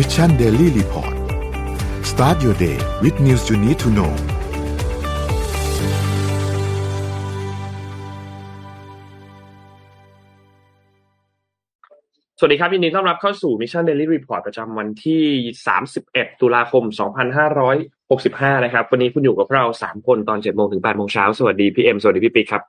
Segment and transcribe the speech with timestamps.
[0.00, 1.14] Mission Daily Report
[2.10, 4.12] start your day with news you need to know
[12.38, 15.24] สวัสดีครับยินดีต้อนรับเข้าสู่ Mission Daily Report ประจำวันที่
[15.86, 16.84] 31 ตุลาคม
[17.68, 22.62] 2565 นะครับ วันนี้คุณอยู่กับเรา 3 คนตอน7โมงถึง8โมงเช้า สวัสดีพี่เอ็ม สวัสดีพี่ปิ๊กครับ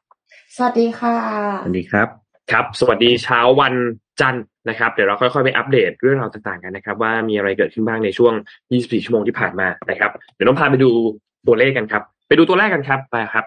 [0.55, 1.17] สวัสดีค่ะ
[1.63, 3.73] สวัสดีครับ ครับ สวัสดีเช้าวัน
[4.21, 8.33] จันทร์นะครับ เดี๋ยวเราค่อยๆไปอัปเดตเรื่องราวต่างๆกันนะครับ ว่ามีอะไรเกิดขึ้นบ้างในช่วง
[8.69, 10.89] 24 ชั่วโมงที่ผ่านมานะครับ เดี๋ยวต้องพาไปดู
[11.47, 13.45] ตัวเลขกันครับ ไปดูตัวแรกกันครับไปครับ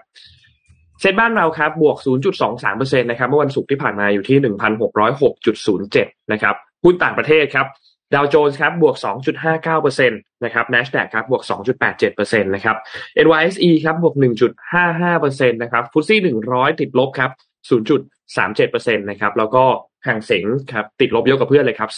[1.01, 1.97] เซ็ตบ้านเราครับบวก
[2.49, 4.37] 0.23%นะครับเมื่อวันศุกร์ที่ผ่านมาอยู่ที่
[5.19, 7.67] 1,606.07 นะครับหุ้นต่างประเทศครับ
[8.13, 8.95] ดาวโจนส์ครับบวก
[9.49, 11.43] 2.59%นะครับ NASDAQ ครับบวก
[11.93, 12.75] 2.87%นะครับ
[13.25, 14.15] NYSE ครับบวก
[14.83, 16.19] 1.55%นะครับฟุตซี่
[16.51, 17.31] 100 ติดลบครับ
[18.35, 19.63] 0.37%นะครับ แล้วก็
[20.07, 21.89] ห่างเสงครับติดลบเยอะกับเพื่อนเลยครับ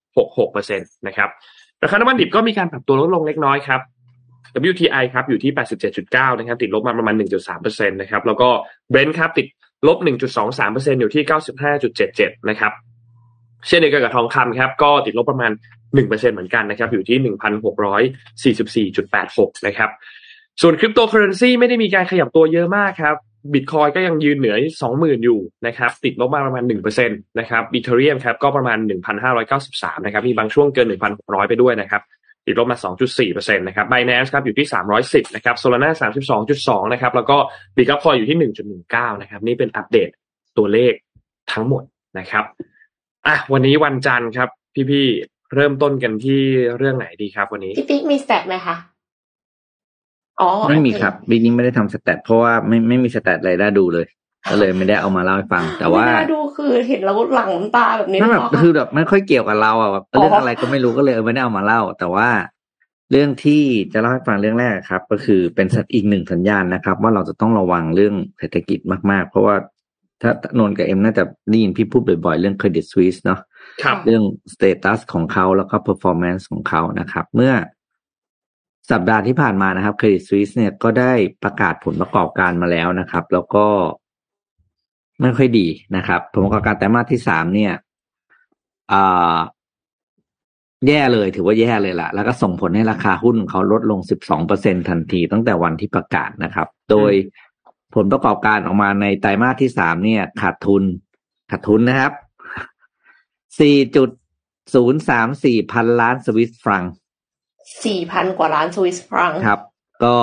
[0.00, 1.28] 3.66%นะครับ
[1.82, 3.80] ราคาน้ำมันดิบก็มีการปรับตัวลดลงเล็กน้อยครับ
[4.70, 5.52] WTI ครับอยู่ที่
[5.96, 7.14] 87.9 นะครับ ติดลบมาประมาณ
[7.46, 8.48] 1.3%นะครับ แล้วก็
[8.92, 9.46] Brent ครับติด
[9.86, 9.98] ลบ
[10.44, 11.22] 1.23%อยู่ที่
[11.86, 12.72] 95.77 นะครับ
[13.68, 15.52] เช่นเดียวกันกับทองคำครับ ก็ติดลบประมาณ
[15.92, 19.90] 1%เหมือนกันนะครับ อยู่ที่ 1,644.86 นะครับ
[20.62, 23.16] ส่วนคริปโตเคอร์เรนซีไม่ได้มีการขยับตัวเยอะมากครับ
[23.54, 24.56] บิตคอยก็ยังยืนเหนือ
[24.90, 26.64] 20,000 อยู่นะครับ ติดลบมาประมาณ
[26.96, 28.78] 1%นะครับ Ethereum ครับก็ประมาณ
[29.42, 30.86] 1,593 นะครับ มีบางช่วงเกิน
[31.18, 32.02] 1,600 ไปด้วยนะครับ
[32.46, 32.78] ติดลบมา
[33.16, 34.66] 2.4%นะครับ Binance ครับอยู่ที่
[35.02, 35.90] 310 นะครับ Solana
[36.42, 37.36] 32.2 นะครับ แล้วก็
[37.76, 38.38] Bitkub อยู่ที่
[38.84, 40.08] 1.19 นะครับ นี่เป็นอัปเดต
[40.58, 40.92] ตัวเลข
[41.52, 41.82] ทั้งหมด
[42.18, 42.44] นะครับ
[43.26, 44.48] อะวันนี้วันจันทร์ครับ
[44.90, 46.40] พี่ๆเริ่มต้นกันที่
[46.76, 48.76] เรื่องไหนดีครับ วันนี้พี่ปิ๊กมี stat ไหมคะ
[50.40, 54.06] อ๋อไม่มีโอเครับ week นี้ไม่ได้ทำ stat เพราะว่าไม่ไม่มี stat อะไรได้ดูเลย
[54.50, 62.28] ก็เลยไม่ได้เอามาเล่าให้ฟัง แต่ว่าไม่น่าดูคือเห็นแล้วหลั่งน้ำตาแบบนี้ไม่แบบเหรอคือแบบไม่ค่อยเกี่ยวกับเราอะแบบอ๋อเรื่องอะไรก็ไม่รู้ก็เลยเออไม่ได้เอามาเล่า แต่ว่า
[63.10, 63.62] เรื่องที่
[63.92, 68.78] จะเล่าให้ฟังเรื่องแรกครับ ก็คือเป็นสัญอีกหนึ่งสัญญาณนะครับ ว่าเราจะต้องระวังเรื่องเศรษฐกิจ
[69.10, 69.54] มากๆ เพราะว่า
[70.22, 73.40] ถ้านนท์กับเอ็มน่าจะได้ยินพี่พูดบ่อยๆ เรื่อง Credit Suisse เนาะ
[73.82, 74.22] ครับเรื่อง
[74.52, 77.52] สเตตัสของเขาแล้วก็ performance ของเขานะครับ เมื่อ
[78.90, 83.66] สัปดาห์ที่ผ่านมานะครับ Credit Suisse เนี่ยก็ได้ประกาศผลประกอบการมาแล้วนะครับ แล้วก็
[85.20, 85.66] ไม่ค่อยดี
[85.96, 87.72] นะครับ ผลประกอบการไตรมาสที่สามเนี่ย
[88.92, 89.36] อ่า
[90.86, 94.00] แย่เลยถือว่าแย่เลยล่ะ แล้วก็ส่งผลให้ราคาหุ้นของเขาลดลง
[94.44, 97.12] 12%ทันทีตั้งแต่วันที่ประกาศนะครับ โดย
[97.94, 100.82] ผลประกอบการออกมาในไตรมาสที่สามเนี่ย ขาดทุน
[101.50, 102.12] ขาดทุนนะครับ
[103.58, 106.84] 4.034 พันล้านสวิสฟรัง
[107.84, 109.60] สี่พันกว่าล้านสวิสฟรังครับ
[110.04, 110.18] ก็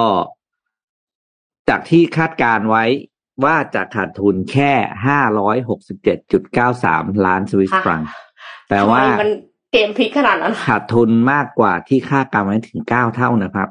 [1.69, 2.83] จากที่คาดการไว้
[3.43, 4.71] ว่าจะขาดทุนแค่
[5.93, 8.01] 567.93ล้านสวิสฟรัง
[8.69, 9.31] แปลว่าทำไมมัน
[9.71, 13.69] เกมพลิกขนาดนั้นขาดทุนมากกว่าที่คาดการไว้ถึง9เท่านะครับ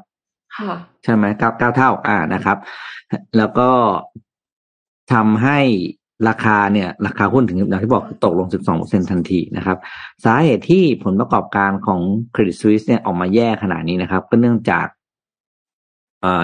[0.57, 0.73] ค่ะ
[1.03, 2.57] ใช่ไหมเก้าเก้าเท่า อ่านะครับ
[3.37, 3.69] แล้วก็
[5.13, 5.59] ทำให้
[6.29, 9.77] ราคาเนี่ยราคาหุ้นถึงอย่างที่บอกตกลง 12%ทันทีนะครับ
[10.25, 12.01] สาเหตุที่ผลประกอบการของ
[12.33, 14.87] Credit Suisse เนี่ยออกมาแย่ขนาดนี้นะครับ ก็เนื่องจาก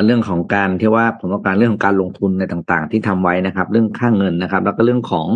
[0.06, 5.28] เรื่องของการที่ว่าผลประกอบการเรื่องของการลงทุนในต่างๆ ที่ทำไว้นะครับ เรื่องค่าเงินนะครับ แล้วก็เรื่องของ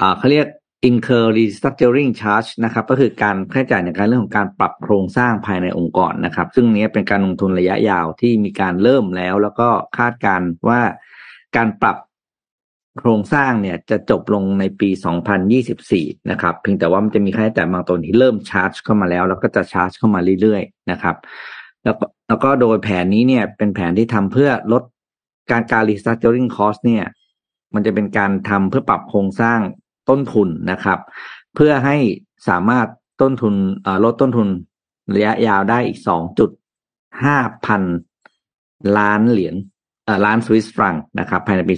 [0.00, 0.48] อเขาเรียก
[0.88, 9.68] incur restructuring charge นะครับ ก็คือการค่าใช้จ่ายในการเรื่องของการปรับโครงสร้างภายในองค์กรนะครับ ซึ่งเนี้ยเป็นการลงทุนระยะยาวที่มีการเริ่มแล้ว แล้วก็
[9.98, 10.80] คาดการณ์ว่า
[11.56, 11.96] การปรับ
[12.98, 14.88] โครงสร้างเนี่ยจะจบลงในปี
[15.60, 21.16] 2024 นะครับ เพียงแต่ว่ามันจะมีค่าใช้จ่ายบางตัวที่เริ่มชาร์จเข้ามาแล้ว แล้วก็จะชาร์จเข้ามาเรื่อยๆ นะครับ
[21.84, 24.82] แล้วก็แล้วก็โดยแผนนี้เนี่ยเป็นแผนที่ทำเพื่อลด
[25.50, 27.04] การการ restructuring cost เนี่ย
[27.74, 29.60] มันจะเป็นการทำเพื่อปรับโครงสร้าง
[30.08, 30.98] ต้นทุนนะครับ
[31.54, 31.96] เพื่อให้
[32.48, 32.86] สามารถ
[33.20, 33.54] ต้นทุน
[34.04, 34.48] ลดต้นทุน
[35.14, 35.98] ระยะยาวได้อีก
[36.82, 37.82] 2.5 พัน
[38.98, 39.54] ล้านเหรียญ
[40.26, 41.74] ล้านสวิสฟรังนะครับภายในปี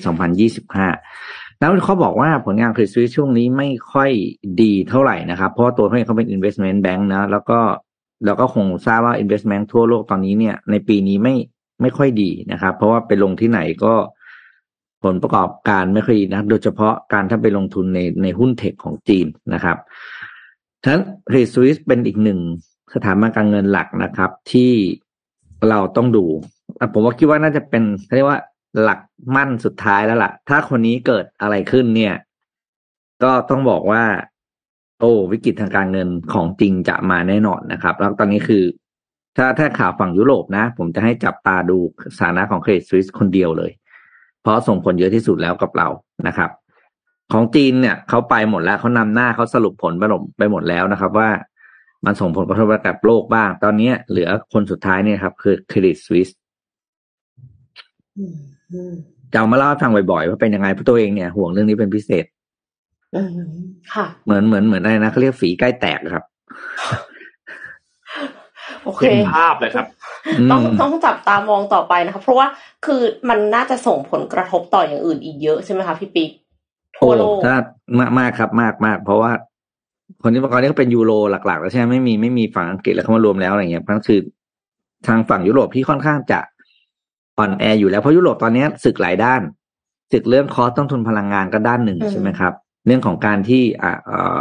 [0.79, 4.11] 2025 แล้วเขาบอกว่าผลงานคริสวิสช่วงนี้ไม่ค่อย
[4.63, 7.61] ดีเท่าไหร่นะครับ เพราะว่าตัวเขาเองเขาเป็น investment bank นะแล้วก็
[8.25, 11.35] แล้วก็คงทราบว่า investment ทั่วโลกตอนนี้เนี่ยในปีนี้ไม่
[11.81, 13.95] ไม่ค่อยดีนะครับ เพราะว่าไปลงที่ไหนก็
[15.05, 19.77] ผลประกอบการไม่ค่อยดีนะโดยเฉพาะการถ้าไปลงทุนในในหุ้นเทคของจีนนะครับ
[20.83, 22.41] ฉะนั้นคริสวิสเป็นอีกหนึ่ง
[22.95, 24.73] สถาบันการเงินหลักนะครับ ที่
[25.69, 26.25] เราต้องดู
[26.93, 27.83] ผมว่าคิดว่าน่าจะเป็น
[28.17, 28.41] เรียกว่า
[28.83, 29.01] หลัก
[29.37, 32.15] มั่นสุดท้ายแล้วล่ะ ถ้าคนนี้เกิดอะไรขึ้นเนี่ย
[33.23, 34.03] ก็ต้องบอกว่า
[35.01, 38.65] โอ้วิกฤตทางการเงินของจริงจะมาแน่นอนนะครับ แล้วตอนนี้คือ
[39.37, 41.79] ถ้าถ้าข่าวฝั่งยุโรปนะ ผมจะให้จับตาดู
[42.19, 43.73] สถานะของเครดิตสวิสคนเดียวเลย
[44.43, 45.89] เพราะส่งผลเยอะที่สุดแล้วกับเรา
[46.27, 46.51] นะครับ
[47.33, 51.31] ของจีนเนี่ยเขาไปหมดแล้วเขานำหน้าเขาสรุปผลไปหมดไปหมดแล้วนะครับ ว่า
[52.05, 56.29] มันส่งผลกระทบกับโลกบ้าง ตอนนี้เหลือคนสุดท้ายเนี่ยครับ คือเครดิตสวิส
[59.33, 62.25] จะเอามาเล่าให้ฟังบ่อยๆว่าเป็นยังไงเพราะตัวเองเนี่ย ห่วงเรื่องนี้เป็นพิเศษ
[63.17, 63.31] อืม
[63.95, 66.25] ค่ะ เหมือนเหมือนเหมือนอะไรนะเขาเรียกฝีใกล้แตกครับ
[68.85, 69.87] โอเคเห็นภาพเลยครับ
[70.51, 72.47] ต้องอืมต้องจับตามองต่อไปนะคะเพราะว่า
[72.87, 76.31] คือมันน่าจะส่งผลกระทบต่ออย่างอื่นอีกเยอะใช่ไหมคะพี่ปิ๊ก
[76.99, 77.55] ทั่วโลกถ้า
[78.01, 79.33] มากมากครับ มากมากเพราะว่า
[80.23, 84.21] คนที่ประกอบนี่ก็เป็นยูโรหลักๆ แล้วใช่ไหมไม่มีไม่มีฝั่งอังกฤษแล้วเข้ามารวมแล้วอะไรเงี้ยเพราะฉะนั้นคือ
[85.07, 86.41] ทางฝั่งยุโรปที่ค่อนข้างจะ
[87.39, 89.41] อ่อนแออยู่แล้วเพราะยุโรปตอนนี้ศึกหลายด้าน
[90.13, 92.53] ศึกเรื่องคอสต้นทุนพลังงานก็ด้านหนึ่งอืมใช่ไหมครับ
[92.87, 94.39] เรื่องของการที่อ่าเอ่อ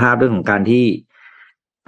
[0.00, 0.84] ภาพเรื่องของการที่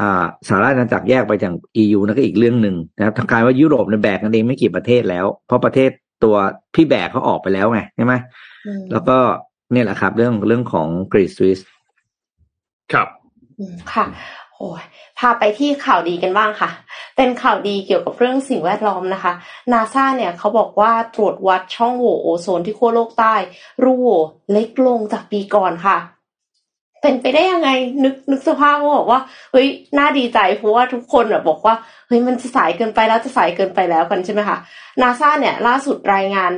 [0.01, 1.53] อ่าสหรัฐอาณาจักรแยกไปจาก
[1.83, 5.91] EU นั่นก็อีกเรื่องหนึ่งนะครับทางการว่ายุโรปเนี่ยแบกกันเองไม่กี่ประเทศแล้ว เพราะประเทศ
[6.25, 6.37] ตัว
[6.75, 8.15] พี่แบกเขาออกไปแล้วไงใช่ไหม
[8.67, 9.19] อืมแล้วก็
[9.73, 11.61] เนี่ยแหละครับ เรื่องเรื่องของกรีซสวิส
[12.93, 13.09] ครับ
[13.59, 14.05] อืมค่ะ
[14.63, 14.85] โอ้ย
[15.19, 16.71] พาไปที่ข่าวดีกันบ้างค่ะ
[17.17, 19.33] เป็นข่าวดีเกี่ยวกับเรื่องสิ่งแวดล้อมนะคะ
[19.73, 23.35] นาซาเนี่ยเขาบอกว่าตรวจวัดช่องโหว่โอโซนที่ขั้วโลกใต้
[23.85, 24.21] รูโหว่
[24.53, 25.97] เล็กลงจากปีก่อนค่ะ
[27.03, 27.71] เป็นไปได้ยังไง
[28.05, 29.21] นึกนึกสภาพว่าบอกว่า
[29.53, 29.69] เฮ้ย
[29.99, 31.75] น่าดีใจเพราะว่าทุกคนแบบบอกว่า
[32.09, 34.59] เฮ้ยมันจะสายเกินไปแล้วจะสายเกินไปแล้วกันใช่ไหมคะ
[35.01, 36.53] นาซาเนี่ยล่าสุดรายงาน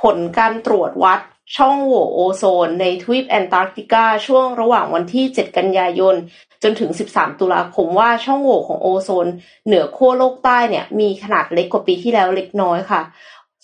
[0.00, 1.20] ผลการตรวจวัด
[1.56, 6.14] ช่องโหว่โอโซนในทวีปแอนตาร์กติกาช่วงระหว่างวันที่ 7 กันยายน
[6.62, 9.26] จนถึง 13 ตุลาคมว่าช่องโหว่ของโอโซน
[9.66, 13.00] เหนือขั้วโลกใต้เนี่ยมีขนาดเล็กกว่าปีที่แล้วเล็กน้อยค่ะ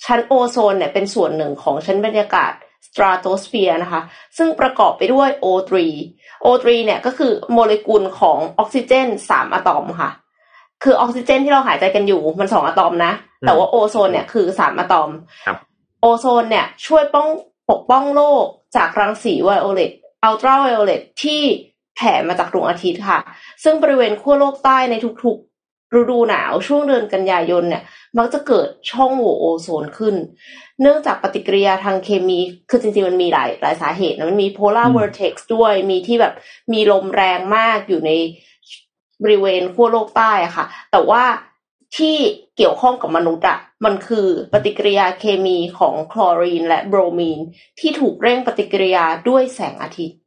[0.05, 2.53] ชั้นโอโซนเนี่ยเป็นส่วนหนึ่งของชั้นบรรยากาศ
[2.87, 4.01] สตราโตสเฟียร์นะคะ
[4.37, 5.73] ซึ่งประกอบไปด้วย O3
[6.45, 10.11] O3 เนี่ยก็คือโมเลกุลของออกซิเจน 3 อะตอมค่ะ
[10.83, 13.13] คือออกซิเจนที่เราหายใจกันอยู่มัน 2 อะตอมนะ
[13.47, 15.11] แต่ว่าโอโซนเนี่ยคือ 3 อะตอม
[15.47, 15.59] ครับ
[16.01, 17.29] โอโซนเนี่ยช่วยป้อง
[17.71, 18.45] ปกป้องโลก
[18.77, 19.93] จากรังสีไวโอเลต
[20.25, 21.43] อัลตราไวโอเลตที่
[21.97, 23.19] แผ่มาจากดวงอาทิตย์ค่ะ
[23.65, 24.95] ซึ่งบริเวณขั้วโลกใต้ใน
[25.25, 27.83] ทุกๆ ฤดูหนาวช่วงเดือนกันยายนเนี่ย
[28.19, 30.15] มักจะเกิดช่องโหว่โอโซนขึ้น
[30.81, 32.39] เนื่องจากปฏิกิริยาทางเคมี
[32.71, 36.35] คือจริงๆ มันมีหลายหลายสาเหตุนะมันมี polar อืม vortex ด้วย มีที่แบบ
[36.73, 38.11] มีลมแรงมากอยู่ใน
[39.23, 41.23] บริเวณขั้วโลกใต้อะค่ะ แต่ว่า
[41.97, 42.17] ที่
[42.57, 47.41] เกี่ยวข้องกับมนุษย์อะมันคือปฏิกิริยาเคมีของคลอรีนและโบรมีน
[47.81, 50.19] ที่ถูกเร่งปฏิกิริยาด้วยแสงอาทิตย์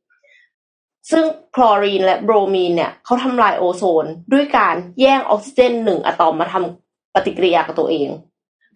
[1.11, 1.25] ซึ่ง
[1.55, 8.09] คลอรีนและโบรมีนเนี่ยเขาทำลายโอโซน ด้วยการแย่งออกซิเจนหนึ่งอะตอมมาทำปฏิกิริยากับตัวเอง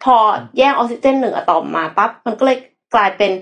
[0.04, 0.16] พอ
[0.56, 2.58] แย่งออกซิเจนหนึ่งอะตอมมาปั๊บมันก็เลย
[2.94, 3.32] กลายเป็น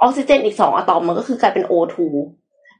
[0.00, 1.96] ออกซิเจนอีกสองอะตอมมันก็คือกลายเป็น O2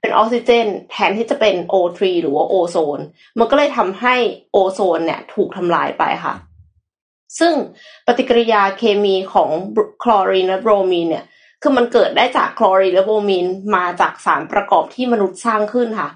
[0.00, 3.00] เป็นออกซิเจน แทนที่จะเป็น O3 หรือว่าโอโซน
[3.38, 4.14] มันก็เลยทำให้
[4.52, 6.34] โอโซนเนี่ยถูกทำลายไปค่ะ
[7.38, 7.52] ซึ่ง
[8.06, 9.50] ปฏิกิริยาเคมีของ
[10.02, 11.24] คลอรีนและโบรมีนเนี่ย
[11.62, 13.46] คือมันเกิดได้จากคลอรีนและโบรมีน
[13.76, 16.10] มาจากสารประกอบที่มนุษย์สร้างขึ้นค่ะ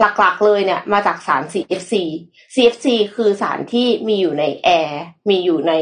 [0.00, 1.94] หลักๆเลยเนี่ยมาจากสาร CFC
[2.54, 2.86] CFC
[3.16, 5.72] คือสารที่มีอยู่ในแอร์มีอยู่ใน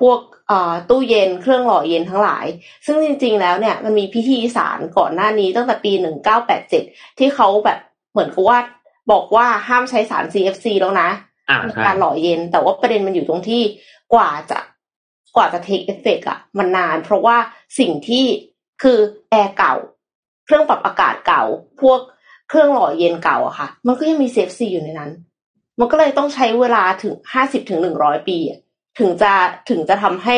[0.00, 2.46] พวกเอ่อตู้เย็นเครื่องหล่อเย็นทั้งหลาย
[2.86, 5.92] ซึ่งจริงๆแล้วเนี่ยมันมีพิธีสารก่อนหน้านี้ตั้งแต่ปี
[6.54, 7.78] 1987 ที่เขาแบบ
[8.12, 8.58] เหมือนกับว่า
[9.12, 11.08] บอกว่าห้ามใช้สาร CFC แล้วนะ
[11.48, 13.62] อ่าในใช่การหล่อเย็น แต่ว่าประเด็นมันอยู่ตรงที่
[14.14, 14.58] กว่าจะ
[15.36, 17.36] กว่าจะ take effect อะมันนาน เพราะว่า
[17.78, 18.24] สิ่งที่
[18.82, 18.98] คือ
[19.30, 19.74] แอร์เก่า
[20.44, 21.44] เครื่องปรับอากาศเก่า
[21.80, 22.00] พวก
[22.48, 25.10] เครื่องหล่อเย็นเก่าอะค่ะ มันก็ยังมี CFC อยู่ในนั้น
[25.78, 28.58] มันก็เลยต้องใช้เวลาถึงห้าสิบถึงหนึ่งร้อยปีอะ
[28.98, 29.32] ถึงจะ
[29.70, 30.36] ถึงจะทำให้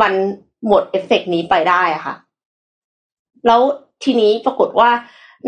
[0.00, 0.12] มัน
[0.68, 2.14] หมดเอฟเฟกต์นี้ไปได้อะค่ะ
[3.46, 3.60] แล้ว
[4.04, 4.90] ทีนี้ปรากฏว่า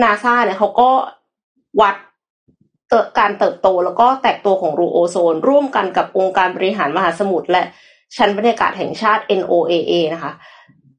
[0.02, 0.90] นาซาเนี่ยเขาก็
[1.80, 1.96] วัด
[2.88, 7.62] เติการเติบโตแล้วก็แตกตัวของรูโอโซน ร่วมกันกับองค์การบริหารมหาสมุทรและ
[8.16, 10.32] ชั้นบรรยากาศแห่งชาติ NOAA นะคะ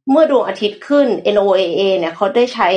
[0.09, 2.69] เมื่อดวงอาทิตย์ขึ้น NOAA เนี่ยเขาได้ใช้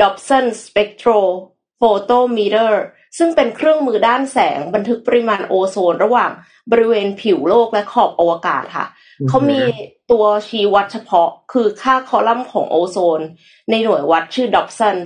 [0.00, 2.72] Dobson Spectrophotometer
[3.18, 6.30] ซึ่งเป็นเครื่องมือด้านแสงบันทึกปริมาณโอโซน ระหว่าง
[6.72, 8.86] บริเวณผิวโลกและขอบอวกาศค่ะ
[9.28, 9.60] เขามี
[10.10, 13.20] ตัวชี้วัดเฉพาะคือค่าคอลัมน์ของโอโซน
[13.70, 14.96] ในหน่วยวัดชื่อ Dobson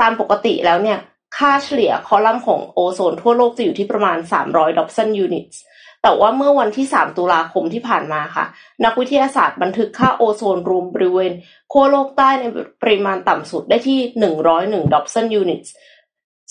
[0.00, 0.98] ตามปกติแล้วเนี่ย
[1.36, 5.56] ค่าเฉลี่ยคอลัมน์ของโอโซน ทั่วโลกจะอยู่ที่ประมาณ 300 Dobson units
[6.02, 8.44] แต่ว่าเมื่อวันที่ 3 ตุลาคมที่ผ่านมาค่ะ
[8.84, 11.32] นักวิทยาศาสตร์บันทึกค่าโอโซนรวมบริเวณ
[11.72, 12.44] ขั้วโลกใต้ใน
[12.82, 13.98] ปริมาณต่ำสุดได้ที่
[14.46, 15.68] 101 Dobson units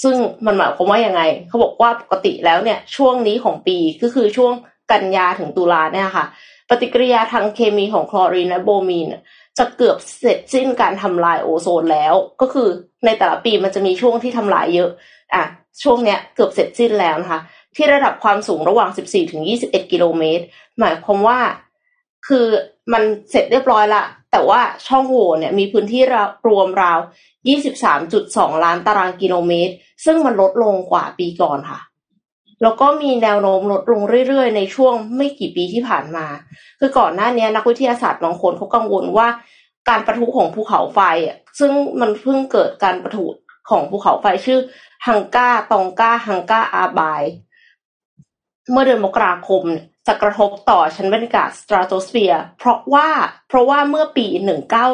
[0.04, 4.54] ซึ่งมันหมายความว่ายังไง เขาบอกว่าปกติแล้วเนี่ยช่วงนี้ของปีก็คือช่วง
[4.92, 6.26] กันยาถึงตุลาเนี่ยค่ะ
[6.70, 9.08] ปฏิกิริยาทางเคมีของคลอรีนและโบมีน
[9.58, 12.70] จะเกือบเสร็จสิ้นการทำลายโอโซนแล้ว ก็คือ
[13.06, 14.90] ในแต่ละปีมันจะมีช่วงที่ทำลายเยอะ
[15.34, 15.44] อะ
[15.84, 17.40] ช่วงเนี้ยเกือบเสร็จสิ้นแล้วนะคะ
[17.76, 20.44] ที่ระดับความสูงระหว่าง 14 ถึง 21 กิโลเมตร
[20.80, 21.40] หมายความว่า
[22.28, 22.46] คือ
[22.94, 26.04] มันเสร็จเรียบร้อยละ แต่ว่าช่องโหว่เนี่ยมีพื้นที่
[26.48, 27.00] รวมราว
[27.82, 29.74] 23.2 ล้านตารางกิโลเมตร
[30.06, 31.80] ซึ่งมันลดลงกว่าปีก่อนค่ะ
[32.62, 36.26] แล้วก็มีแนวโน้มลดลงเรื่อยๆ ในช่วงไม่กี่ปีที่ผ่านมา
[36.80, 39.28] คือก่อนหน้านี้นักวิทยาศาสตร์บางคนเขากังวลว่า
[39.90, 43.26] การปะทุของภูเขาไฟอะซึ่งมันเพิ่งเกิดการปะทุ
[43.70, 44.60] ของภูเขาไฟชื่อ
[45.08, 47.24] ฮังกาตองกาฮังกาฮาอาปาย
[48.72, 49.64] เมื่อเดือนมกราคม
[50.08, 53.08] จะกระทบต่อชั้นบรรยากาศสตราโตสเฟียร์เพราะว่า
[53.48, 54.88] เพราะว่าเมื่อปีหนึ่งเก้า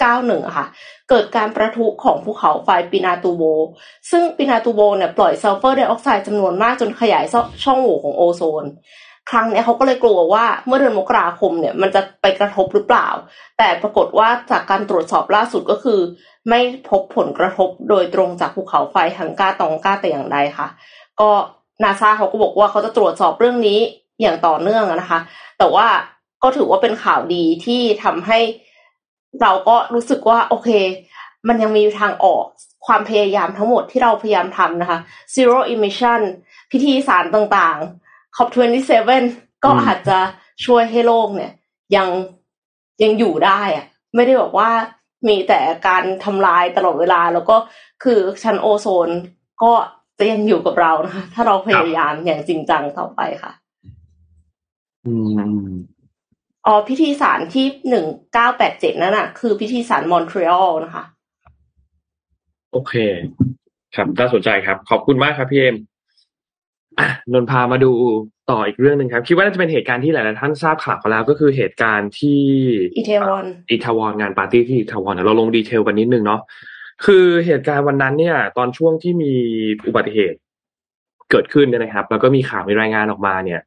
[0.00, 0.66] เก้าหนึ่งค่ะ
[1.10, 3.42] เกิดการปะทุของภูเขาไฟปินาตูโบ
[4.10, 7.24] ซึ่งปินาตูโบเนี่ยปล่อยซัลเฟอร์ไดออกไซด์จำนวนมากจนขยาย
[7.64, 8.64] ช่องโหว่ของโอโซน
[9.30, 13.08] ครั้งนี้เขาก็เลยกลัวว่าเมื่อเดือนมกราคมเนี่ยมันจะไปกระทบหรือเปล่า
[13.58, 16.00] แต่ปรากฏว่าจากการตรวจสอบล่าสุดก็คือ
[16.48, 20.68] ไม่พบผลกระทบโดยตรงจากภูเขาไฟฮังกาตองกาแต่อย่างใดค่ะ
[21.20, 21.30] ก็
[21.82, 23.80] นาซาเขาก็บอกว่าเขาจะตรวจสอบเรื่องนี้
[24.20, 25.20] อย่างต่อเนื่องนะคะ
[25.58, 25.86] แต่ว่า
[26.42, 28.38] ก็ถือว่าเป็นข่าวดีที่ทำให้
[29.42, 30.70] เราก็รู้สึกว่า โอเค
[31.48, 32.44] มันยังมีทางออก
[32.86, 34.98] ความพยายามทั้งหมดที่เราพยายามทำนะคะ
[35.34, 36.20] zero emission
[36.70, 39.24] พิธีสารต่างๆ COP27
[39.64, 40.18] ก็อาจจะ
[40.64, 41.52] ช่วยให้โลกเนี่ย
[41.96, 42.08] ยัง
[43.02, 44.70] ยังอยู่ได้อะไม่ได้บอกว่า
[45.28, 47.56] มีแต่การทำลายตลอดเวลา แล้วก็
[48.04, 49.08] คือชั้นโอโซน
[49.62, 49.72] ก็
[50.18, 53.52] จะยังอยู่กับเรานะคะ ถ้าเราพยายามอย่างจริงจังต่อไปค่ะ
[55.06, 55.14] อื
[55.66, 55.70] ม
[56.66, 61.04] อ๋อพิธีสารที่หนึ่งเก้าแปดเจ็ดนั่นน่ะ คือพิธีสารมอนทรีออลนะคะ
[62.72, 62.94] โอเค
[63.94, 65.76] ครับน่าสนใจครับ ขอบคุณมากครับพี่เอ็ม
[67.00, 67.90] อะนนท์พามาดู
[68.50, 72.42] ต่ออีกเรื่องหนึ่งครับ คิดว่าน่าจะเป็นเหตุการณ์ที่หลายๆท่านทราบข่าวกันแล้ว ก็คือเหตุการณ์ที่
[72.96, 76.40] อิแทวอนอิแทวอนงานปาร์ตี้ที่อิแทวอนเราลง detail กันนิดนึงเนาะ
[77.06, 79.32] คือเหตุการณ์วันนั้นเนี่ย ตอนช่วงที่มี
[79.86, 80.38] อุบัติเหตุ
[81.30, 83.60] เกิดขึ้นเนี่ยนะครับ แล้วก็มีข่าวมีรายงานออกมาเนี่ย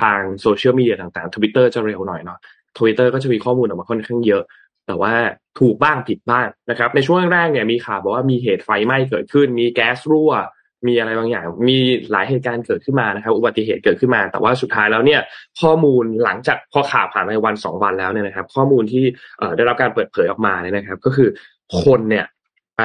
[0.00, 2.38] ทางโซเชียลมีเดียต่างๆทวิตเตอร์จะเร็วหน่อยเนาะ
[2.78, 4.42] ทวิตเตอร์ก็จะมีข้อมูลออกมาค่อนข้างเยอะ
[4.86, 5.12] แต่ว่า
[5.58, 10.32] ถูกบ้างผิดบ้างนะครับ ในช่วงแรกเนี่ยมีข่าวบอกว่ามีเหตุไฟไหม้เกิดขึ้น มีแก๊สรั่ว
[10.86, 11.78] มีอะไรบางอย่าง มี
[12.10, 15.20] หลายเหตุการณ์เกิดขึ้นมานะครับ อุบัติเหตุเกิดขึ้นมา แต่ว่าสุดท้ายแล้วเนี่ย
[15.60, 19.04] ข้อมูลหลังจากพอข่าวผ่านไปวันสองวันแล้วเนี่ยนะครับ ข้อมูลที่
[19.38, 21.28] เอ่อได้รับการเปิดเผยออกมาเนี่ยนะครับ ก็คือ
[21.82, 22.26] คนเนี่ย
[22.78, 22.82] ไป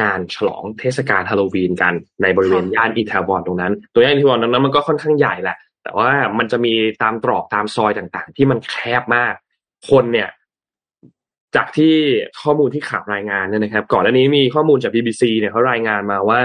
[0.00, 5.56] งานฉลองเทศกาลฮาโลวีนกันในบริเวณย่านอิตาบอนตรงนั้น ตัวย่านอิตาบอนตรงนั้นมันก็ค่อนข้างใหญ่แหละ
[5.88, 9.34] แต่ว่ามันจะมีตามตรอกตามซอยต่างๆ ที่มันแคบมาก
[9.90, 10.28] คนเนี่ย
[11.56, 11.94] จากที่
[12.42, 16.40] ข้อมูลที่ข่าวรายงานเนี่ยนะครับ ก่อนหน้านี้มีข้อมูลจาก BBC เนี่ยเขารายงานมาว่า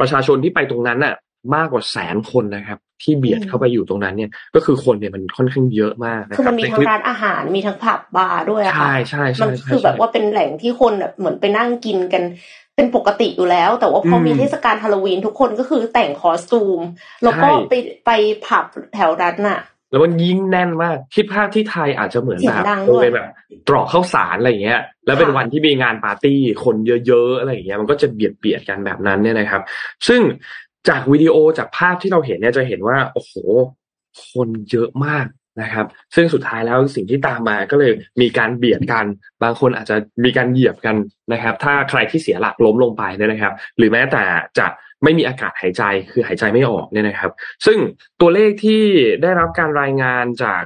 [0.00, 1.14] ประชาชนที่ไปตรงนั้นน่ะ
[1.54, 12.22] มากกว่าแสนคนนะครับ ที่เบียดเข้าไปอยู่ตรงนั้นเนี่ย ก็คือคนเนี่ยมันค่อนข้างเยอะมากนะคือครัมับนมีในทั้คงลิปร้านอาหารมีทั้งผับบาร์ด้วยอะค่ะใช่ใช่มัใช่นใช่คือแบบว่าเป็นแหล่งที่คนแบบเหมือนไปนั่งกินกัน
[12.76, 16.80] เป็นปกติอยู่แล้ว แต่ว่าพออมมีเทศกาลฮาโลวีนทุกคนก็คือแต่งคอสตูม
[17.22, 17.74] แล้วก็ใช่ไป
[18.06, 18.10] ไป
[18.46, 19.60] ผับแถวนั้นน่ะ
[19.90, 23.28] แล้วมันยิ่งแน่นมากคิดภาพที่ไทยอาจจะเหมือนเสีแบยงบดังด้วยเป็นแบบ
[23.68, 29.62] ตรอกข้าวสารอะไรอย่างเงี้ย แล้วเป็นค่ะวันที่มีงานปาร์ตี้ คนเยอะๆอะไรอย่างเงี้ยมันก็จะเบียดเบียดกันแบบนั้นเนี่ยนะครับ
[30.08, 30.20] ซึ่ง
[30.88, 33.34] จากวิดีโอจากภาพที่เราเห็นเนี่ยจะเห็นว่า โอ้โห
[34.30, 35.26] คนเยอะมาก
[35.62, 39.06] นะครับ ซึ่งสุดท้ายแล้วสิ่งที่ตามมาก็เลยมีการเบียดกัน
[39.42, 40.96] บางคนอาจจะมีการเหยียบกัน
[41.32, 44.24] นะครับ ถ้าใครที่เสียหลักล้มลงไปเนี่ยนะครับ หรือแม้แต่
[44.58, 44.66] จะ
[45.04, 47.30] ไม่มีอากาศหายใจคือหายใจไม่ออกเนี่ยนะครับ
[47.66, 47.78] ซึ่ง
[48.20, 48.82] ตัวเลขที่
[49.22, 50.62] ได้รับการรายงานจาก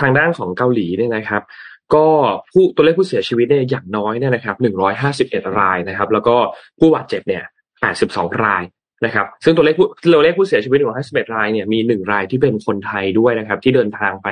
[0.00, 1.42] ทางด้านของเกาหลีเนี่ยนะครับ
[1.94, 2.06] ก็
[2.52, 4.56] ผู้ตัวเลขผู้เสียชีวิตเนี่ยอย่างน้อยเนี่ยนะครับ
[5.02, 6.36] 151รายนะครับ แล้วก็
[6.78, 7.44] ผู้บาดเจ็บเนี่ย
[7.92, 8.62] 82 ราย
[9.04, 14.28] นะครับ ซึ่งตัวเลขผู้ตัวเลขผู้เสียชีวิต151รายเนี่ยมีหนึ่งรายที่เป็นคนไทยด้วยนะครับ ที่เดินทางไป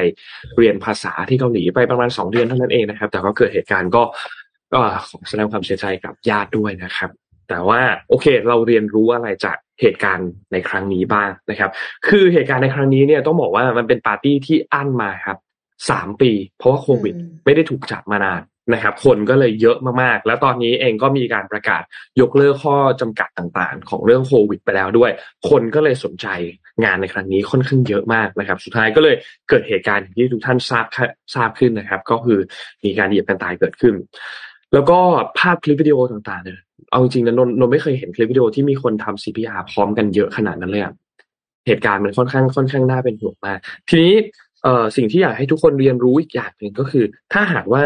[0.58, 4.02] เรียนภาษาที่เกาหลีไปประมาณ2เดือนเท่านั้นเองนะครับ แต่ก็เกิดเหตุการณ์ก็
[4.72, 7.10] ก็ขอแสดงความเสียใจกับญาติด้วยนะครับ
[7.48, 11.70] แต่ว่าโอเคเราเรียนรู้อะไรจากเหตุการณ์ในครั้งนี้บ้างนะครับ
[12.08, 15.38] คือเหตุการณ์ในครั้งนี้เนี่ยต้องบอกว่ามันเป็นปาร์ตี้ที่อั้นมาครับ
[15.90, 18.40] สามปี เพราะว่าโควิดอืมไม่ได้ถูกจัดมานาน
[18.72, 21.82] นะครับคนก็เลยเยอะมากๆ แล้วตอนนี้เองก็มีการประกาศ
[22.20, 25.10] ยกเลิกข้อจำกัดต่างๆ ของเรื่องโควิดไปแล้วด้วย
[25.48, 26.26] คนก็เลยสนใจ
[26.84, 29.16] งานในครั้งนี้ค่อนข้างเยอะมากนะครับ สุดท้ายก็เลย
[29.48, 30.86] เกิดเหตุการณ์ที่ทุกท่านทราบ
[31.34, 32.38] ทราบขึ้นนะครับ ก็คือ
[32.84, 33.94] มีการเหยียบกันตายเกิดขึ้น
[34.72, 34.98] แล้วก็
[35.38, 36.58] ภาพคลิปวิดีโอต่างๆเนี่ย
[36.90, 40.94] เอาจริงๆนะนนนไม่เคยเห็นคลิปวิดีโอที่มีคนทำ CPR พร้อมกันเยอะขนาดนั้นเลยอะ
[41.66, 44.14] เหตุการณ์มันค่อนข้างค่อนข้างน่าเป็นห่วงมาก ทีนี้
[44.62, 47.84] เอ่อสิ่งที่อยากให้ทุกคนเรียนรู้อีกอย่างหนึ่งก็คือ ถ้าหากว่า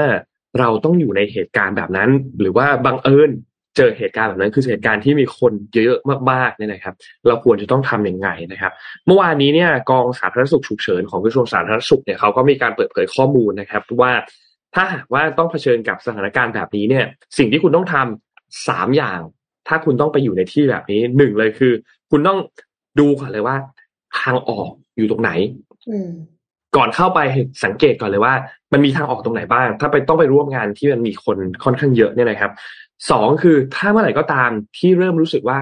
[0.59, 3.31] เราต้องอยู่ในเหตุการณ์แบบนั้น หรือว่าบังเอิญ
[3.76, 5.99] เจอเหตุการณ์แบบนั้น คือเหตุการณ์ที่มีคนเยอะ
[6.31, 6.95] มากๆเนี่ยนะครับ
[7.26, 8.73] เราควรจะต้องทำยังไงนะครับ
[9.07, 14.12] เมื่อวานนี้เนี่ยกองสาธารณสุขฉุกเฉินของกระทรวงสาธารณสุขเนี่ยเขาก็มีการเปิดเผยข้อมูลนะครับ ว่า
[14.75, 17.07] ถ้าหากว่าต้องเผชิญกับสถานการณ์แบบนี้เนี่ย
[17.38, 19.21] สิ่งที่คุณต้องทำสามอย่าง
[19.69, 21.73] ถ้าคุณต้องไปอยู่ในที่แบบนี้หนึ่งเลยคือ
[22.11, 22.38] คุณต้อง
[23.00, 23.57] ดูก่อนเลยว่า
[24.21, 25.31] ทางออกอยู่ตรงไหน
[26.77, 27.21] ก่อนเข้าไป
[27.65, 28.35] สังเกตก่อนเลยว่า
[28.73, 32.53] มันมีทางออกตรงไหนบ้าง ถ้าไปต้องไปร่วมงานที่มันมีคนค่อนข้างเยอะเนี่ยนะครับ
[33.11, 35.59] สองคือถ้าเมื่อไหร่ก็ตามที่เริ่มรู้สึกว่า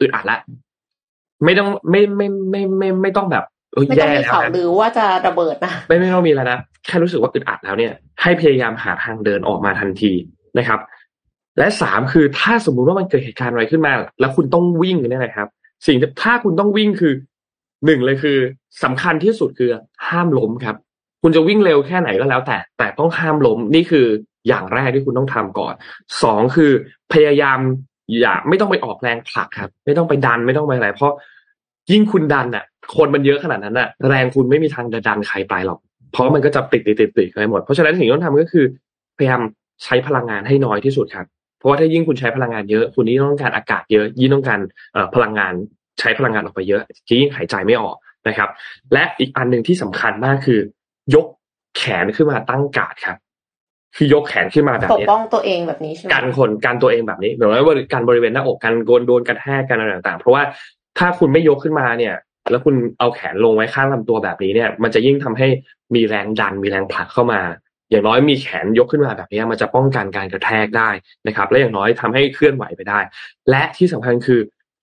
[0.00, 0.38] อึดอัดละ
[1.44, 10.12] ไม่ต้องไม่ไม่ไม่ไม่ไม่ต้องแบบเอ้ยไม่ต้องแย่มีแล้วข่าวนะลือว่าจะระเบิดนะไม่ไม่ต้องมีแล้วนะแค่รู้สึกว่าอึดอัดแล้วเนี่ย ให้พยายามหาทางเดินออกมาทันที
[10.58, 10.80] นะครับ
[11.58, 15.48] และสามคือถ้าสมมุติว่ามันเกิดเหตุการณ์อะไรขึ้นมา แล้วคุณต้องวิ่งเนี่ยนะครับ
[15.86, 17.12] สิ่งที่ถ้าคุณต้องวิ่งคือ
[17.86, 18.38] หนึ่งเลยคือ
[18.84, 19.70] สำคัญที่สุดคือ
[20.08, 20.76] ห้ามล้มครับ
[21.22, 24.06] คุณจะวิ่งเร็วแค่ไหนก็แล้วแต่ แต่ต้องห้ามล้มนี่คือ
[24.48, 25.74] อย่างแรกที่คุณต้องทำก่อน
[26.22, 26.72] สองคือ
[27.12, 27.58] พยายาม
[28.20, 31.12] อย่าไม่ต้องไปออกแรงผลักครับ ไม่ต้องไปดันไม่ต้องไปอะไร เพราะ
[31.92, 32.64] ยิ่งคุณดันอะ
[32.96, 35.78] คนมันเยอะขนาดนั้นอะ แรงคุณไม่มีทางจะดันใครไปหรอก
[36.12, 38.64] เพราะมันก็จะติดติดติดติดไปหมด เพราะฉะนั้นสิ่งที่ต้องทำก็คือ
[39.18, 39.40] พยายาม
[39.84, 41.26] ใช้พลังงานให้น้อยที่สุดครับ
[41.58, 44.60] เพราะว่าถ้ายิ่งคุณใช้พลังงานเยอะ คุณยิ่ต้องการอากาศเยอะ ยิ่งต้องการ
[45.14, 45.52] พลังงาน
[46.00, 47.96] ใช้พลังงานออกไปเยอะยิ่งหายใจไม่ออก
[48.28, 48.48] นะครับ
[48.92, 50.60] และอีกอันหนึ่งที่สำคัญมากคือ
[51.14, 51.26] ยก
[51.76, 53.16] แขนขึ้นมาตั้งการ์ดครับ
[53.96, 60.42] คือยกแขนขึ้นมาแบบปกเนี้ยป้องตัวเองแบบนี้ใช่ไหมการคนการตัวเองแบบนี้หรือว่าการบริเวณหน้าอกการโกนโดนกระแทกกันอะไรต่างๆ เพราะว่า
[60.98, 62.14] ถ้าคุณไม่ยกขึ้นมาเนี่ย
[62.50, 65.48] แล้วคุณเอาแขนลงไว้ข้างลำตัวแบบนี้เนี่ย มันจะยิ่งทำให้
[65.94, 67.40] มีแรงดันมีแรงผลักเข้ามา
[67.90, 70.90] อย่างน้อยมีแขนยกขึ้นมาแบบนี้มันจะป้องกันการกระแทกได้
[71.26, 73.00] นะครับ และอย่างน้อยทำให้เคลื่อนไหวไปได้
[73.50, 74.40] และที่สำคัญคือ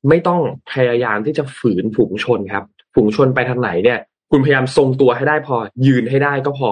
[0.10, 0.42] ไม่ต้อง
[0.74, 2.64] พยายามที่จะฝืนฝูงชนครับ
[2.96, 4.00] ฝูงชนไปทางไหนเนี่ย
[4.32, 5.56] คุณพยายามทรงตัวให้ได้พอ
[5.88, 6.70] ยืนให้ได้ก็พอ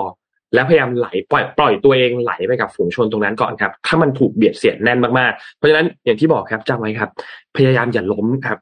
[0.54, 7.10] แล้วพยายามไหลปล่อยปล่อยตัวเองไหลไปกับฝูงชนตรงนั้นก่อนครับ ถ้ามันถูกเบียดเสียดแน่นมากๆ เพราะฉะนั้นอย่างที่บอกครับจำไว้ครับ
[7.58, 8.58] พยายามอย่าล้มครับ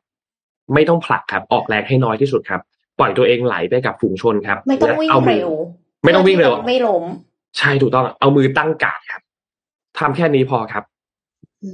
[0.73, 2.61] ไม่ต้องผลักครับ ออกแรงให้น้อยที่สุดครับ
[2.99, 5.51] ปล่อยตัวเองไหลไปกับฝูงชนครับ ไม่ต้องวิ่งและามืเร็ว
[6.03, 7.03] ไม่ต้องวิ่งเร็วพื่ที่จะไม่ล้ม
[7.57, 9.21] ใช่ถูกต้อง เอามือตั้งการ์ดครับ
[9.99, 10.92] ทำแค่นี้พอครับอืม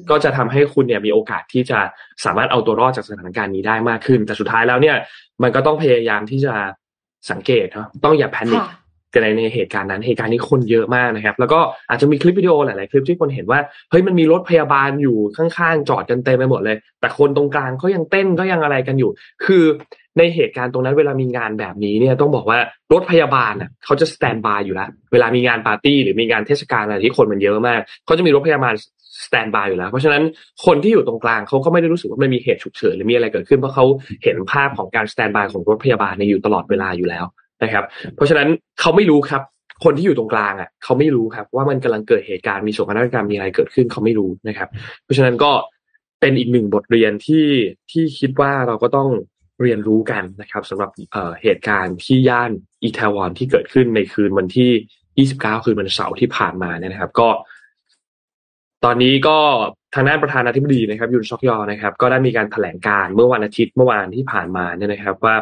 [0.09, 1.79] ก็จะทำให้คุณเนี่ยมีโอกาสที่จะ
[2.25, 4.95] สามารถเอาตัวรอดจากสถานการณ์นี้ได้มากขึ้น แต่สุดท้ายแล้วเนี่ย
[5.43, 6.53] มันก็ต้องพยายามที่จะ
[7.31, 8.79] สังเกตเนาะต้องอย่าแพนิคค่ะ
[9.13, 19.11] กันในในเหตุการณ์นั้นเหตุการณ์นี้คนเยอะมากนะครับ แล้วก็อาจจะมีคลิปวิดีโอหลาย ๆ คลิปที่คนเห็นว่าเฮ้ยมันมีรถพยาบาลอยู่ข้าง ๆ จอดกันเต็มไปหมดเลย แต่คนตรงกลางเขายังเต้นก็ยังอะไรกันอยู่
[19.45, 19.63] คือ
[20.19, 22.59] ในเหตุการณ์ตรงนั้นเวลามีงานแบบนี้เนี่ยต้องบอกว่า
[22.93, 28.73] รถพยาบาลน่ะเขาจะ standby อยู่แล้วเวลามีงานปาร์ตี้หรือมีงานเทศกาลอะไรที่คนมันเยอะมากเขาจะมีรถพยาบาล
[29.25, 30.23] standby อยู่แล้ว เพราะฉะนั้น
[30.65, 33.85] คนที่อยู่ตรงกลางเขาก็ไม่ได้รู้สึกว่ามันมีเหตุฉุกเฉินหรือมีอะไรเกิดขึ้นเพราะเขา
[34.23, 37.25] เห็นภาพของการ standby ของรถพยาบาลในอยู่ตลอดเวลาอยู่แล้ว
[37.63, 38.47] นะครับ เพราะฉะนั้น
[38.79, 39.41] เขาไม่รู้ครับ
[39.83, 44.69] คนที่อยู่ตรงกลางอะเขาไม่รู้ครับ ว่ามันกำลังเกิดเหตุการณ์มีโศกนาฏกรรมมีอะไรเกิดขึ้นเขาไม่รู้นะครับ
[45.03, 45.51] เพราะฉะนั้นก็
[46.21, 47.45] เป็นอีกหนึ่งบทเรียนที่
[47.91, 49.09] ที่คิดว่าเราก็ต้อง
[49.61, 52.51] เรียนรู้กันนะครับสำหรับเเหตุการณ์ที่ย่าน
[52.83, 57.29] อีแทวอนที่เกิดขึ้นในคืนวันที่ 29 คืนวันเสาร์ที่ผ่านมาเนี่ยนะครับ ก็
[58.85, 59.37] ตอนนี้ก็
[59.95, 65.35] ทางด้านประธานาธิบดีนะครับยุนซอกยอนะครับ ก็ได้มีการแถลงการเมื่อวันอาทิตย์เมื่อวานที่ผ่านมาเนี่ยนะครับ ว่า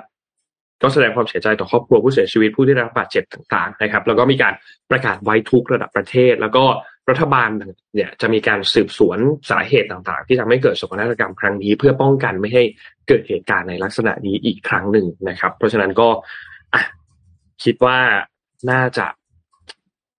[0.83, 4.53] ก็แสดงความเสียใจต่อครอบครัวผู้เสียชีวิตผู้ที่ได้รับบาดเจ็บต่าง ๆ นะครับ แล้วก็มีการ
[4.91, 6.63] ประกาศไว้ทุกระดับประเทศ แล้วก็
[7.09, 7.49] รัฐบาล
[7.95, 12.63] เนี่ยจะมีการสืบสวนสาเหตุต่างๆ ที่ทำให้เกิดโศกนาฏกรรมครั้งนี้ เพื่อป้องกันไม่ให้
[13.07, 16.09] เกิดเหตุการณ์ในลักษณะนี้อีกครั้งหนึ่งนะครับ เพราะฉะนั้นก็
[16.73, 16.83] อะ
[17.63, 17.99] คิดว่า
[18.71, 19.07] น่าจะ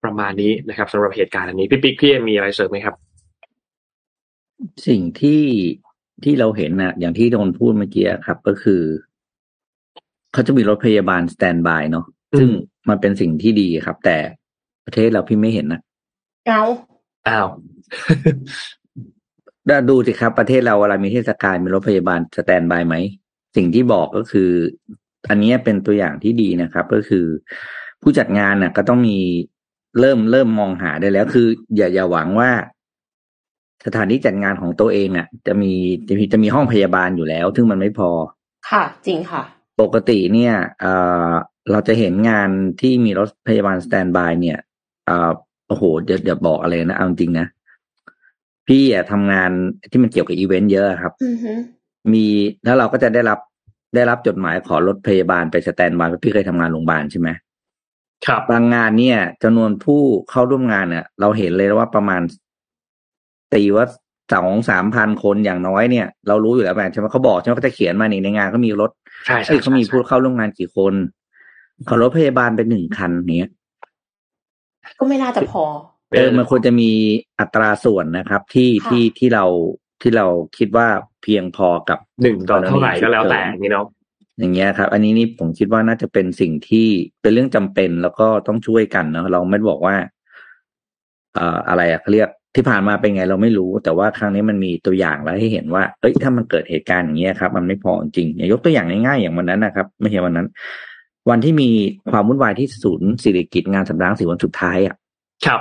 [0.04, 2.94] ประมาณนี้นะครับสำหรับเหตุการณ์อันนี้พี่ปิ๊กพี่เอ็มมีอะไรเสริมไหมครับ
[4.86, 5.44] สิ่งที่
[6.24, 8.82] ที่เราเห็นนะอย่างที่โดนพูดเมื่อกี้ครับ ก็คือ
[10.32, 12.48] เขาจะมีรถพยาบาลสแตนบายเนาะอืมซึ่ง
[12.88, 14.16] มันเป็นสิ่งที่ดีครับ แต่
[14.86, 15.80] ประเทศเราพี่ไม่เห็นนะ
[16.46, 16.62] เอา
[17.28, 17.48] อ้าว
[19.66, 22.94] แล้วดูสิครับ ประเทศเราเวลามีเทศกาลมีรถพยาบาลสแตนบายไหม
[23.56, 24.50] สิ่งที่บอกก็คือ
[25.28, 27.26] อันเนี้ยเป็นตัวอย่างที่ดีนะครับ ก็คือ
[28.02, 29.18] ผู้จัดงานน่ะ ก็ต้องมี
[30.00, 31.46] เริ่มเริ่มมองหาได้แล้ว คือ
[31.76, 32.50] อย่าอย่าหวังว่า
[33.86, 35.72] สถานที่จัดงานของตัวเองอะ จะมี
[36.08, 38.10] จะมีจะมีห้องพยาบาลอยู่แล้ว ซึ่งมันไม่พอ
[38.70, 39.42] ค่ะ จริงค่ะ
[39.80, 40.92] ปกติเนี่ยเอ่
[41.28, 41.30] อ
[41.70, 42.48] เราจะเห็นงาน
[42.80, 44.58] ที่มีรถพยาบาล standby เนี่ย
[45.06, 45.32] เอ่อ
[45.68, 47.46] โอ้โหเดี๋ยวเดี๋ยวบอกอะไรนะเอาจริงๆนะ
[48.68, 49.50] พี่อะทำงาน
[49.90, 51.52] ที่มันเกี่ยวกับอีเวนต์เยอะครับอือฮึ
[52.12, 52.26] มี
[52.64, 53.38] แล้วเราก็จะได้รับ
[53.94, 57.28] ได้รับจดหมายขอรถพยาบาลไป standby เพราะพี่เคยทำงานโรงพยาบาลใช่ไหม
[58.26, 60.00] ครับบางงานเนี่ยจำนวนผู้
[60.30, 62.22] เข้าร่วมงานเนี่ย เราเห็นเลยว่าประมาณ
[63.54, 63.86] ตีว่า
[64.34, 68.90] สองสามพันคนอย่างน้อยเนี่ย เรารู้อยู่แล้วแม่ใช่ไหมเขาบอกใช่ไหมเขาจะเขียนมานี่ในงานเขามีรถ
[69.26, 70.94] ใช่ใช่เอ้ยเขามีใช่ผู้เข้าร่วมงานกี่คน
[71.88, 73.50] ขอรถพยาบาลเป็นหนึ่งคันเนี้ย
[74.98, 75.64] ก็ไม่น่าจะพอ
[76.12, 76.90] เออมันควรจะมี
[77.40, 79.44] อัตราส่วนนะครับ ที่ค่ะที่ที่เรา
[80.02, 80.26] ที่เรา
[80.58, 80.88] คิดว่า
[81.22, 83.86] เพียงพอกับหนึ่งต่อเท่าไหร่ก็แล้วแต่อย่างนี้เนาะ
[84.38, 86.86] อย่างเงี้ยครับ อันนี้นี่ผมคิดว่าน่าจะเป็นสิ่งที่
[87.22, 89.96] เป็นเรื่องจำเป็นแล้วก็ต้องช่วยกันเนาะเราไม่ได้บอกว่า
[91.34, 100.46] เอ่ออะไรอะเขาเรียกที่ผ่านมาเป็นไงเราไม่รู้ แต่ว่าครั้งนี้มันมีตัวอย่างแล้วให้เห็นว่า เอ้ยถ้ามันเกิดเหตุการณ์อย่างเงี้ยครับ มันไม่พอจริงอย่างยกตัวอย่างง่ายๆอย่างวันนั้นนะครับ ไม่ใช่วันนั้น
[101.30, 101.68] วันที่มี
[102.10, 104.94] ความวุ่นวายที่ศูนย์สิริกิตงานสำนักสีวันสุดท้ายอะ
[105.46, 105.60] ครับ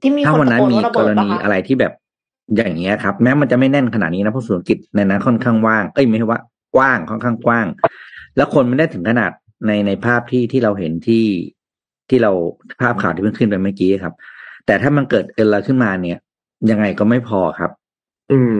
[0.00, 1.92] ที่มีถ้าคนวันตะนั้นโกนมีว่าระกเบิรดปะณีคะอะไรที่แบบ
[2.56, 6.40] อย่างเงี้ยครับ แม้มันจะไม่แน่นขนาดนี้นะเพราะศูนย์กิจในนั้นค่อนข้างว่าง เอ้ยไม่ใช่ว่า
[6.74, 7.66] กว้างค่อนข้างกว้าง
[8.36, 9.30] แล้วคนไม่ได้ถึงขนาด
[9.66, 11.26] ในในภาพที่ที่เราเห็นที่
[12.08, 12.32] ที่เรา
[12.80, 14.14] ภาพข่าวที่เพิ่งขึ้นไปเมื่อกี้ครับ
[14.66, 16.18] แต่ถ้ามันเกิดเอลขึ้นมาเนี่ย
[16.70, 17.70] ยังไงก็ไม่พอครับ
[18.32, 18.56] อืม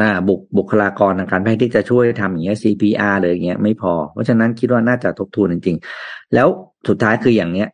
[0.00, 6.48] อ่าบุคบุคลากรทางการแพทย์ที่จะช่วยทำอย่างเงี้ย CPR เลยอย่างเงี้ยไม่พอ เพราะฉะนั้นคิดว่าน่าจะทบทวนจริง ๆ แล้ว
[6.88, 7.68] สุดท้ายคืออย่างเนี้ย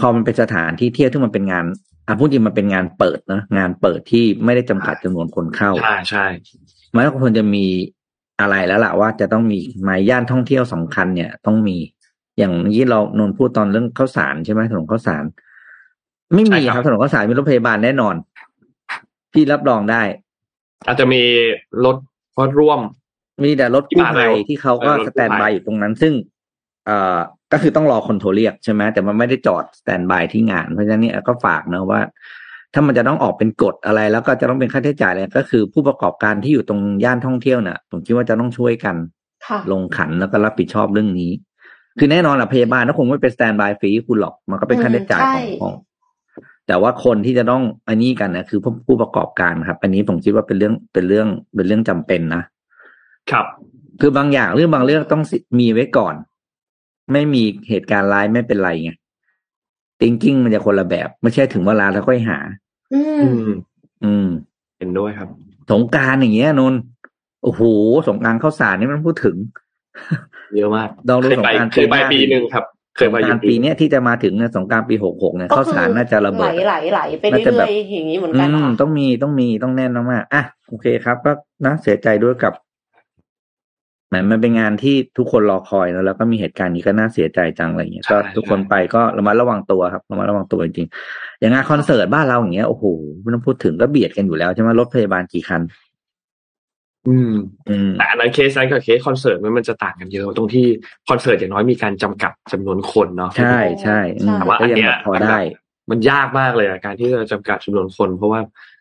[0.00, 1.64] พอมันเป็นสถานที่เที่ยวที่มันเป็นงาน
[2.06, 6.26] อะพูดจริงมันเป็นงานเปิดนะงานเปิดที่ไม่ได้จำกัดจำนวนคนเข้าใช่ใช่
[6.94, 7.64] มันก็ควรจะมี
[8.40, 11.76] อะไรแล้วล่ะว่าจะต้องมีหมายย่านท่องเที่ยวสำคัญเนี่ยต้องมี
[12.38, 15.24] อย่างที่เรานนท์พูดตอนเรื่องข้าวสารใช่ไหมถนนข้าวสาร
[16.34, 18.14] ไม่มีครับถนนข้าวสารมีรถพยาบาลแน่นอน
[19.32, 20.02] พี่รับรองได้
[20.86, 21.22] อาจจะมี
[21.84, 21.96] รถ
[22.38, 22.80] รถร่วม
[23.44, 26.12] มีแต่รถที่กู้มาภัยเร็วที่เขาก็เออรถกู้สแตนบายภัยอยู่ตรงนั้น ซึ่ง
[26.86, 27.18] เอ่อ
[27.52, 32.00] ก็คือต้องรอคนโทรเรียกใช่ไหมแต่มันไม่ได้จอดสแตนบายที่งาน เพราะฉะนั้นเนี่ยก็ฝากนะว่า
[32.74, 38.96] ถ้ามันจะต้องออกเป็นกฎอะไร แล้วก็จะต้องเป็นค่าใช้จ่ายอะไรก็คือผู้ประกอบการที่อยู่ตรงย่านท่องเที่ยวเนี่ยผมคิดว่าจะต้องช่วยกัน
[39.46, 41.30] ค่ะลงขันแล้วก็รับผิดชอบเรื่องนี้
[41.98, 45.72] คือแน่นอนแหละพยาบาลก็คงไม่เป็นสแตนบายฟรีให้คุณหรอกมันก็เป็นค่าใช้จ่ายของใช่ของ
[46.70, 52.42] แต่ว่าคนที่จะต้องอันนี้กันนะคือผู้ผู้ประกอบการครับ อันนี้ผมคิดว่าเป็นเรื่องเป็นเรื่องเป็นเรื่องจำเป็นนะ
[53.30, 53.46] ครับ
[54.00, 55.22] คือบางอย่างเรื่องบางเรื่องต้อง
[55.58, 56.14] มีไว้ก่อน
[57.12, 58.90] ไม่มีเหตุการณ์ร้ายไม่เป็นไรไง
[60.00, 62.38] thinking มันจะคนละแบบ ไม่ใช่ถึงเวลาแล้วค่อยหา
[62.94, 63.50] อือืมม
[64.04, 64.28] อืม
[64.78, 65.28] เห็นด้วยครับ
[65.70, 66.80] สงกรารอย่างเงี้ยนนท์
[67.44, 67.62] โอ้โห
[68.08, 69.36] สงกรารข้าวสารนี่มันพูดถึง
[70.56, 72.64] เยอะมากลองดูเคยไปสงกรานต์เคยไปปีปีหน้าหนึ่งครับ
[73.00, 81.32] เคยไปสงอกรายู่รปีเนี้ยที่จะมาถึงเนี่ยสงกรารปีหกหกเนี่ยก็ข้าวคือสารน่าจะระเบิดไหลไหลไหลไปน่าจะแบเรื่บอยๆอย่างนี้เหมือนอืกันมค่ะต้องมีต้องมีต้องแน่นมากๆอะโอเคครับ ก็
[81.66, 82.52] นะเสียใจด้วยกับ
[84.08, 92.84] แหมมันเป็นงานที่ทุกคนรอคอยแล้วแล้วก็มีเหตุการณ์นี้ก็น่าเสียใจจังอะไรเงี้ยก็ทุกคนไปก็ระมัดระวังตัวครับระมัดระวังตัวจริงๆอย่างงานคอนเสิร์ตบ้านเราอย่างเงี้ยโอ้โห
[93.20, 95.60] ไม่ต้องพูดถึงก็เบียดกันอยู่แล้วใช่ไหมรถพยาบาลกี่คัน
[97.08, 97.32] อืม
[97.68, 100.66] อืมแต่อันนั้นเคสนั้นกับเคสคอนเสิร์ตมันมันจะต่างกันเยอะตรงที่
[101.08, 105.38] คอนเสิร์ตอย่างน้อยมีการจำกัดจำนวนคนเนาะใช่ใช่อืมแต่ว่าก็อันยังเนี้ยแบบพอได้
[105.90, 108.40] มันยากมากเลยอะการที่จะจำกัดจำนวนคน เพราะว่า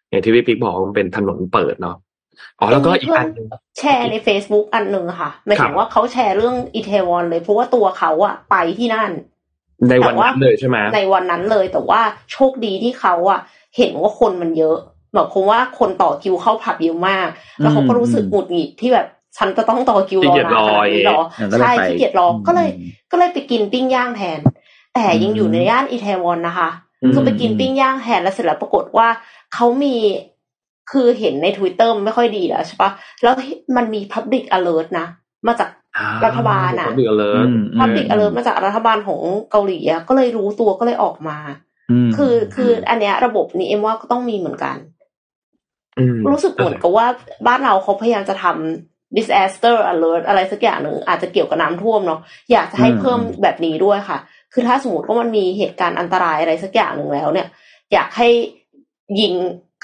[0.10, 1.96] อย่างที่พี่ปิ๊กบอกว่ามันเป็นถนนเปิดเนาะ
[2.60, 9.12] อ๋อแล้วก็อีกอันหนึ่งแชร์ใน Facebook อันหนึ่งค่ะหมายถึครับว่าเขาแชร์เรื่องอิแทวอนเลยเพราะว่าตัวเขาอะไปที่นั่น
[9.90, 12.02] ในวันนั้นเลยใช่ไหมในวันนั้นเลยแต่ว่า
[12.32, 13.40] โชคดีที่เขาอะ
[13.78, 14.78] เห็นว่าคนมันเยอะ
[15.14, 17.28] หมายความว่าคนต่อคิวเข้าผับเยอะมาก
[17.62, 24.40] แล้วเขาก็รู้สึกหงุดหงิดที่แบบฉันจะต้องต่อคิวรอนานขนาดนี้เหรอก็เลยใช่ไปขี้เกียจรอก็เลยอืมก็เลยไปกินปิ้งย่างแทน
[24.94, 26.70] แต่ยังอยู่ในย่านอิตาลีนะคะ
[27.14, 29.08] คือไปกินปิ้งย่างแทนแล้วเสร็จแล้วปรากฏว่า
[29.54, 29.96] เขามี
[30.92, 32.92] คือเห็นในทวิตเตอร์ไม่ค่อยดีแล้วใช่ปะ
[33.24, 33.34] แล้ว
[33.76, 35.08] มันมี Public Alert นะ
[35.48, 35.70] มาจาก
[36.26, 41.38] รัฐบาลอะเดือเลยอืม Public Alert มาจากรัฐบาลของเกาหลีอะก็เลยรู้ตัวก็เลยออกมา
[42.08, 44.99] มคือคืออันเนี้ยระบบนี้เอ็มว่าก็ต้องมีเหมือนกันอืม
[46.32, 47.08] รู้สึกเหมือนกับว่า
[47.48, 52.20] บ้านเราเขาพยายามจะทำ disaster alert อะไรสักอย่างหนึ่งอาจจะเกี่ยวกับน้ำท่วมเนาะ
[52.52, 54.20] อยากจะให้เพิ่มแบบนี้ด้วยค่ะ
[54.54, 57.48] คือถ้าสมมติว่ามันมีเหตุการณ์อันตรายอะไรสักอย่างหนึ่งแล้วเนี่ย
[57.94, 58.30] อยากให้
[59.20, 59.34] ยิง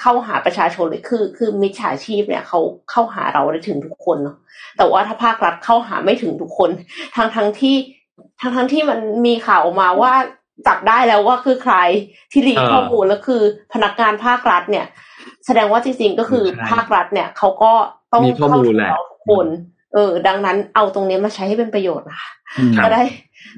[0.00, 4.36] เข้าหาประชาชนเลยคือ คือมิจฉาชีพเนี่ยเขาเข้าหาเราได้ถึงทุกคนเนาะ
[4.76, 6.70] แต่ว่าถ้าภาครัฐเข้าหาไม่ถึงทุกคน
[7.16, 7.76] ทั้งทั้งที่
[8.40, 10.12] ทั้งทั้งที่มันมีข่าวออกมาว่า
[10.66, 11.74] จับได้แล้วว่าคือใคร
[12.32, 14.86] ที่รีเออข้อมูลแล้วคือพนักงานภาครัฐเนี่ย
[15.46, 17.72] แสดงว่าจริงๆก็คือใช่ภาครัฐเนี่ยเขาก็
[18.12, 19.46] ต้องมีข้อมูลแหละเข้าถึงเราทุกคน
[19.94, 23.02] เออ ดังนั้นเอาตรงนี้มาใช้ให้เป็นประโยชน์นะคะอืมจะได้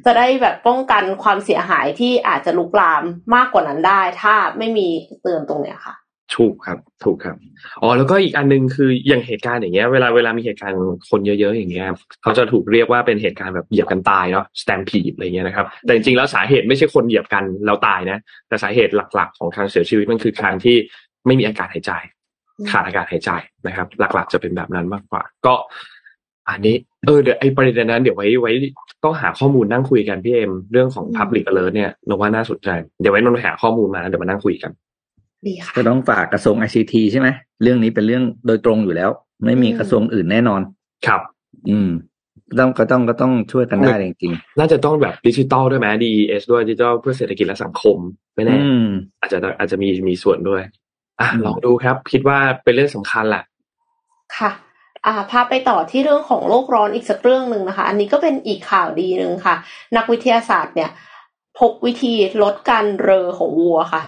[0.05, 3.03] จะได้แบบป้องกันความเสียหายที่อาจจะลุกลาม
[3.35, 4.89] มากกว่านั้นได้ ถ้าไม่มี
[5.23, 5.97] เตือนตรงเนี้ยค่ะ
[6.37, 7.37] ถูกครับ ถูกครับ
[7.83, 10.77] อ๋อแล้วก็อีกอันหนึงคืออย่างเหตุการณ์อย่างเงี้ยเวลาเวลามีเหตุการณ์
[11.11, 11.87] คนเยอะๆอย่างเงี้ย
[12.23, 20.77] เขาจะถูกเรียกว่าเป็นเหตุการณ์แบบเหยียบกันตายเนาะ stampede อะไรเงี้ยนะครับ แต่จริงๆแล้วสาเหตุไม่ใช่คนเหยียบกันแล้วตายนะ แต่สาเหตุหลักๆ ของการเสียชีวิตมันคือการที่
[21.27, 21.93] ไม่มีอากาศหายใจ
[22.71, 23.31] ขาดอากาศหายใจ
[23.67, 25.55] นะครับ หลักๆจะเป็นแบบนั้นมากกว่า ก็
[26.49, 26.77] อันนี้
[27.07, 28.53] เออเดี๋ยวไอ้ประเด็นนั้นเดี๋ยวไว้ไว้
[29.05, 32.69] ต้องหาข้อมูลนั่งคุยกันพี่เอ็มเรื่องของ Public Alert เนี่ยเราว่าน่าสนใจ
[33.01, 34.71] เดี๋ยวไว้นนท์หาข้อมูลมาแล้วเดี๋ยวมานั่งคุยกัน
[35.47, 37.29] ดีค่ะก็ต้องฝากกระทรวง ICT ใช่ไหม
[37.63, 39.11] เรื่องนี้เป็นเรื่องโดยตรงอยู่แล้ว
[39.45, 40.61] ไม่มีอืมกระทรวงอื่นแน่นอน
[41.07, 41.23] ครับ
[41.71, 41.91] อืม
[42.51, 47.97] ก็ต้องก็ต้องก็ต้องช่วยกันได้จริงน่าจะต้องแบบดิจิตอลด้วยไหม DES ด้วยดิจิตอลเพื่อเศรษฐกิจและสังคม
[48.35, 48.87] ไม่ๆแน่อืม
[49.21, 50.63] อาจจะอาจจะมีมีส่วนด้วย
[51.21, 53.45] อะอืมลองดูครับ คิดว่าเป็นเรื่องสำคัญแหละ
[54.37, 54.51] ค่ะ
[55.07, 59.55] อ่าพาไปต่อที่เรื่องของโลกร้อนอีกสักเรื่องหนึ่งนะคะ อันนี้ก็เป็นอีกข่าวดีหนึ่งค่ะ
[59.97, 60.91] นักวิทยาศาสตร์เนี่ย
[61.59, 64.03] พบวิธีลดการเรอของวัวค่ะ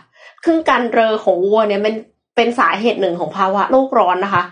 [0.45, 1.95] ซึ่งการเรอของวัวเนี่ยมัน
[2.37, 4.43] เป็นสาเหตุหนึ่งของภาวะโลกร้อนนะคะ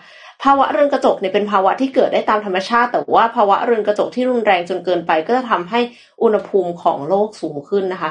[0.42, 5.80] ภาวะเรือนกระจกเนี่ยเป็นภาวะที่เกิดได้ตามธรรมชาติ แต่ว่าภาวะเรือนกระจกที่รุนแรงจนเกินไป ก็จะทำให้
[6.22, 8.10] อุณหภูมิของโลกสูงขึ้นนะคะ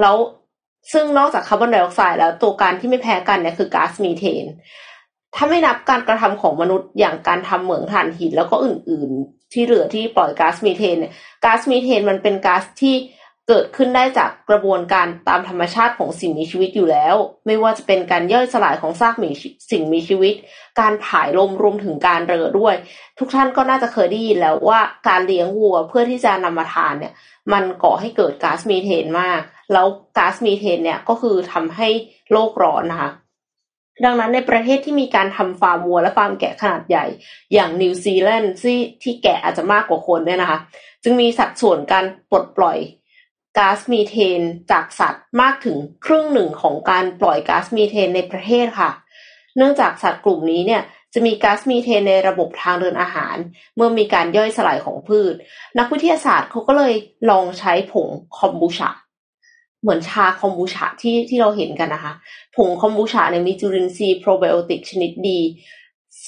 [0.00, 0.16] แล้ว
[0.92, 4.46] ซึ่งนอกจากคาร์บอนไดออกไซด์แล้วตัวการที่ไม่แพ้กันเนี่ยคือก๊าซมีเทน
[5.34, 11.12] ถ้าไม่นับการกระทำของมนุษย์อย่างการทำเหมืองถ่านหินแล้วก็อื่น ๆ ที่เหลือที่ปล่อยก๊าซมีเทนเนี่ย
[11.44, 12.96] ก๊าซมีเทนมันเป็นก๊าซที่
[13.48, 17.14] เกิดขึ้นได้จากกระบวนการตามธรรมชาติของสิ่งมีชีวิตอยู่แล้ว
[17.46, 19.30] ไม่ว่าจะเป็นการย่อยสลายของซากมี
[19.70, 20.34] สิ่งมีชีวิต
[20.80, 22.74] การผายลมรวมถึงการเรอด้วย
[23.18, 27.12] ทุกท่านก็น่าจะเคยได้ยินแล้วว่าการเลี้ยงวัวเพื่อที่จะนำมาทานเนี่ย
[27.52, 29.40] มันก่อให้เกิดก๊าซมีเทนมาก
[29.72, 31.88] แล้วก๊าซมีเทนเนี่ยก็คือทำให้
[32.32, 33.10] โลกร้อนนะคะ
[34.04, 37.06] ดังนั้นในประเทศที่มีการทำฟาร์มวัวและฟาร์มแกะขนาดใหญ่
[37.52, 40.58] อย่างนิวซีแลนด์ที่ที่แกะอาจจะมากกว่าคนเนี่ยนะคะ
[41.02, 42.78] จึงมีสัดส่วนการปลดปล่อย
[43.58, 44.40] ก๊าซมีเทน
[44.72, 48.90] จากสัตว์มากถึงครึ่งหนึ่งของการปล่อยก๊าซมีเทนในประเทศค่ะ
[49.56, 50.82] เนื่องจากสัตว์กลุ่มนี้เนี่ย
[51.14, 53.36] จะมีก๊าซมีเทนในระบบทางเดินอาหาร
[53.76, 55.34] เมื่อมีการย่อยสลายของพืช
[55.78, 56.94] นักวิทยาศาสตร์เขาก็เลย
[57.30, 58.90] ลองใช้ผงคอมบูชา
[59.82, 62.12] เหมือนชาคอมบูชาที่ที่เราเห็นกันนะคะ
[62.56, 65.40] ผงคอมบูชาเนี่ยมีจุลินทรีย์โปรไบโอติกชนิดดี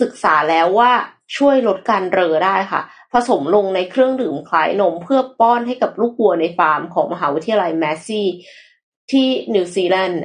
[0.00, 0.90] ศึกษาแล้วว่า
[1.36, 2.80] ช่วยลดการเรอได้ค่ะ
[3.12, 8.26] ผสมลงในเครื่องดื่มคล้ายนมเพื่อป้อนให้กับลูกวัวในฟาร์มของมหาวิทยาลัยแมสซี่
[9.10, 10.22] ที่นิวซีแลนด์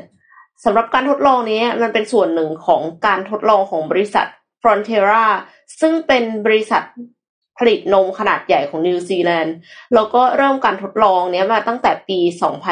[0.63, 4.27] สำหรับการทดลองนี้มันเป็นส่วนหนึ่งของการทดลองของบริษัท
[4.61, 5.25] Fonterra
[5.81, 6.83] ซึ่งเป็นบริษัท
[7.59, 9.55] ผลิตนมขนาดใหญ่ของนิวซีแลนด์
[9.93, 12.19] แล้วก็เริ่มการทดลองเนี้ยมาตั้งแต่ปี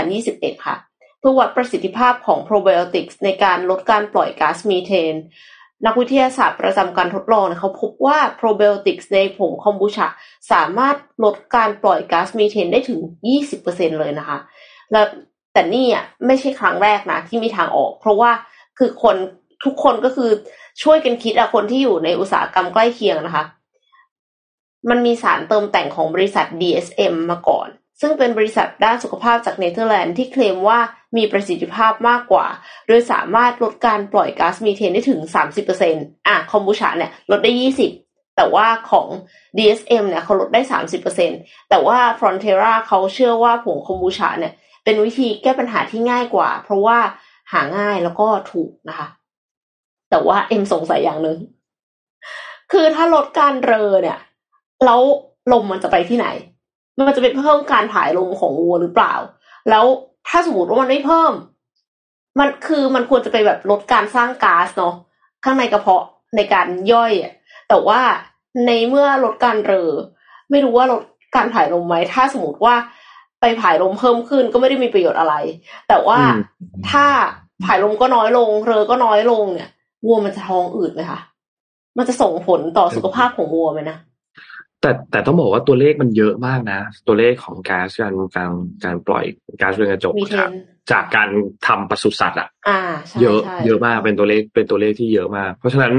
[0.05, 0.75] 2021 ค่ะ
[1.19, 5.15] เพื่อวัดประสิทธิภาพของโปรไบโอติกส์ในการลดการปล่อยก๊าซมีเทน
[5.85, 10.07] นักวิทยาศาสตร์ประจำการทดลองเขาพบว่าโปรไบโอติกส์ในผงคอมบูชา
[10.51, 12.99] สามารถลดการปล่อยก๊าซมีเทนได้ถึง
[13.49, 14.37] 20%เลยนะคะ
[14.91, 15.05] แล้ว
[15.53, 18.31] แต่นี่อะไม่ใช่ครั้งแรกนะที่มีทางออก เพราะว่า
[18.77, 19.15] คือคน
[19.65, 20.29] ทุกคนก็คือ
[20.83, 23.45] ช่วยกันคิดอะคนที่อยู่ในอุตสาหกรรมใกล้เคียงนะคะ
[24.89, 27.67] มันมีสารเติมแต่งของบริษัท DSM มาก่อน
[28.01, 30.79] ซึ่งเป็นบริษัทด้านสุขภาพจากเนเธอร์แลนด์ที่เคลมว่า
[31.17, 32.47] มีประสิทธิภาพมากกว่า
[32.87, 35.19] โดยสามารถลดการปล่อยก๊าซมีเทนได้ถึง
[35.73, 37.51] 30%อะคอมบูชาเนี่ยลดได้
[37.95, 39.07] 20 แต่ว่าของ
[39.57, 40.61] DSM เนี่ยเขาลดได้
[41.15, 46.97] 30%แต่ว่า Fonterra เขาเชื่อว่าผงคอมบูชาเนี่ยเป็นวิธีแก้ปัญหาที่ง่ายกว่า เพราะว่า
[47.51, 49.07] หาง่ายแล้วก็ถูกนะคะ
[50.09, 51.39] แต่ว่าเอ็มสงสัยอย่างหนึ่ง
[52.71, 54.17] คือถ้าลดการเรอเนี่ย
[54.85, 55.01] แล้ว
[55.51, 56.27] ลมมันจะไปที่ไหน
[57.07, 59.13] มันจะไปเพิ่มการถ่ายลมของวัวหรือเปล่า
[59.69, 59.85] แล้ว
[60.27, 61.33] ถ้าสมมติว่ามันไม่เพิ่ม
[62.39, 64.93] มันคือมันควรจะไปแบบลดการสร้างก๊าซเนาะ
[65.43, 66.03] ข้างในกระเพาะ
[66.35, 67.33] ในการย่อยอะ
[67.69, 67.99] แต่ว่า
[68.67, 69.91] ในเมื่อลดการเรอ
[70.51, 71.01] ไม่รู้ว่าลด
[71.35, 72.75] การถ่ายลมไหมถ้าสมมติว่า
[73.41, 75.35] ไปผายลมเพิ่มขึ้นก็ไม่ได้มีประโยชน์อะไร
[75.87, 76.19] แต่ว่า
[76.89, 77.05] ถ้า
[77.65, 79.69] ผายลมก็น้อยลง เรอก็น้อยลงเนี่ย
[80.05, 81.19] วัวมันจะท้องอืดไหมคะ
[81.97, 83.97] มันจะส่งผลต่อสุขภาพของวัวไหมนะ
[84.81, 88.51] แต่แต่ต้องบอกว่าตัวเลขมันเยอะมากนะ ตัวเลขของก๊าซการการ
[88.83, 89.25] การปล่อย
[89.61, 90.13] ก๊าซเรือนกระจก
[90.91, 91.29] จากการ
[91.67, 92.49] ทำปศุสัตว์อะ
[93.21, 95.93] เยอะเยอะมากเป็นตัวเลขเป็นตัวเลขที่เยอะมาก เพราะฉะนั้น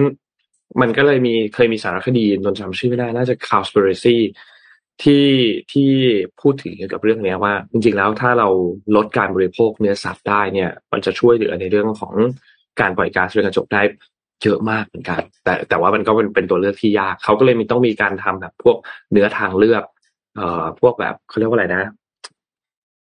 [0.81, 4.17] มันก็เลยมีเคยมีสารคดีนนจำชื่อไม่ได้น่าจะ Cowspiracy
[5.03, 5.27] ที่
[5.73, 5.91] ที่
[6.41, 8.49] พูดถึงเกี่ยวกับเรื่องนี้ว่า จริงๆแล้วถ้าเรา
[8.97, 12.15] ลดการบริโภคเนื้อสัตว์ได้เนี่ย มันจะช่วยเหลือในเรื่องของ
[12.81, 13.83] การปล่อยก๊าซเรือนกระจกได้
[14.43, 18.77] เยอะมากเหมือนกัน แต่แต่ว่ามันก็เป็นเป็นตัวเลือกที่ยาก เขาก็เลยมีต้องมีการทำแบบ พวก
[19.13, 19.83] เนื้อทางเลือก
[20.37, 21.85] เอ่อพวกแบบเขาเรียกว่าอะไรนะ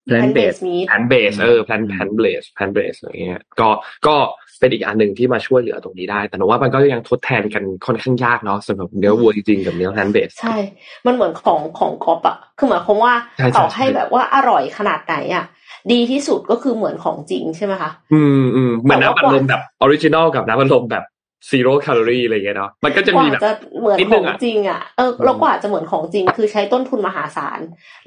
[0.07, 0.55] plant-based
[0.87, 3.69] plant-based เออ plant plant-based plant-based อะไรเงี้ยก็
[4.07, 4.15] ก็
[4.59, 10.57] เป็นอีกอันหนึ่งที่มาช่วยเหลือตรงนี้ได้ แต่หนูว่ามันก็ยังทดแทนกันค่อนข้างยากเนาะสำหรับเนื้อวัวจริงๆกับเนื้อ plant-based ใช่
[11.05, 13.13] มันเหมือนของของก๊อปอะคือหมายความว่า
[13.57, 15.45] ต่อให้แบบว่าอร่อยขนาดไหนอะ
[15.91, 21.03] ดีที่สุดก็คือเหมือนของจริงใช่ไหมคะ อืมอืมเหมือนน้ำอัดลมแบบ original กับน้ำอัดลมแบบ
[21.49, 27.59] zero calorie อะไรเงี้ยเนาะมันก็จะมีแบบจะเหมือนของจริงอะเออเรากว่าจะเหมือนของจริง คือใช้ต้นทุนมหาศาล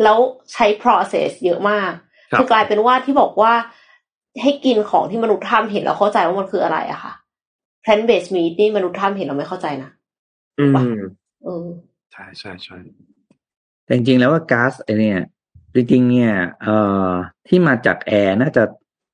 [0.03, 0.19] แล้ว
[0.53, 1.93] ใช้ process เยอะมาก
[2.39, 3.53] คือกลายเป็นว่าที่บอกว่า
[4.43, 7.13] ให้กินของที่มนุษย์ทำเห็นแล้วเข้าใจว่ามันคืออะไรอะค่ะ
[7.85, 9.91] plant based meat นี่มนุษย์ทำเห็นเราไม่เข้าใจนะ
[10.59, 10.73] อืม
[11.45, 11.67] เออ
[12.13, 12.77] ใช่ใช่ใช่
[13.85, 15.21] แต่จริงๆแล้วว่าก๊าซไอเนี่ย
[15.75, 16.77] จริงๆเนี่ยเอ่
[17.09, 17.11] อ
[17.49, 18.63] ที่มาจากแอร์น่าจะ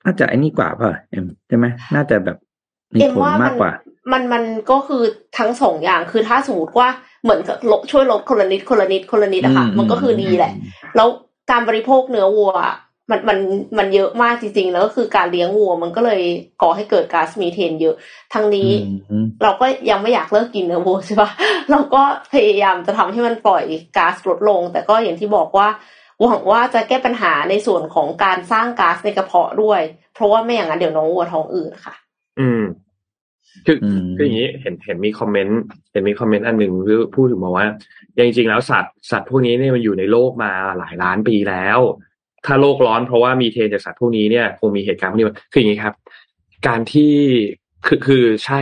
[0.05, 2.39] น่าจะไอ้นี่กว่าป่ะเอ็มใช่ไหมน่าจะแบบ
[2.95, 3.71] มีผลมากกว่า
[4.13, 5.03] มันมันก็คือ
[5.39, 6.89] ทั้งสองอย่างคือถ้าสมมติว่า
[7.23, 7.57] เหมือนกับ
[7.91, 10.53] ช่วยลดคนละนิดคนละนิดคนละนิดอะค่ะ มันก็คือดีแหละ
[10.97, 11.09] แล้ว
[11.51, 12.53] การบริโภคเนื้อวัว
[13.11, 13.39] มันมัน
[13.79, 16.23] มันเยอะมากจริงๆ แล้วก็คือการเลี้ยงวัวมันก็เลย
[16.63, 17.95] ก่อให้เกิดก๊าซมีเทนเยอะ
[18.35, 18.71] ทั้งนี้
[19.43, 21.31] เราก็ยังไม่อยากเลิกกินเนื้อวัวใช่ปะ
[21.71, 23.65] เราก็พยายามจะทำให้มันปล่อย
[23.97, 25.69] ก๊าซลดลง แต่ก็อย่างที่บอกว่า
[26.21, 29.81] หวังว่าจะแก้ปัญหาในส่วนของการสร้างก๊าซในกระเพาะด้วย
[30.15, 31.95] เพราะว่าไม่อย่างนั้นเดี๋ยวน้องวัวท้องอืดค่ะ
[32.41, 32.63] อืม
[33.67, 33.77] คือ
[34.17, 35.61] คืออย่างนี้เห็นเห็นมีคอมเมนต์
[35.93, 37.67] เห็นมีคอมเมนต์อันหนึ่งคือพูดถึงมาว่า
[38.17, 41.79] จริงๆแล้วสัตว์สัตว์พวกนี้เนี่ยมันอยู่ในโลกมาหลายล้านปีแล้ว
[42.47, 45.95] ถ้าโลกร้อนเพราะว่ามีเทนจากสัตว์พวกนี้เนี่ยคงมีเหตุการณ์พวกนี้คืออย่างนี้ครับ
[46.67, 47.13] การที่
[47.87, 48.61] คือคือใช่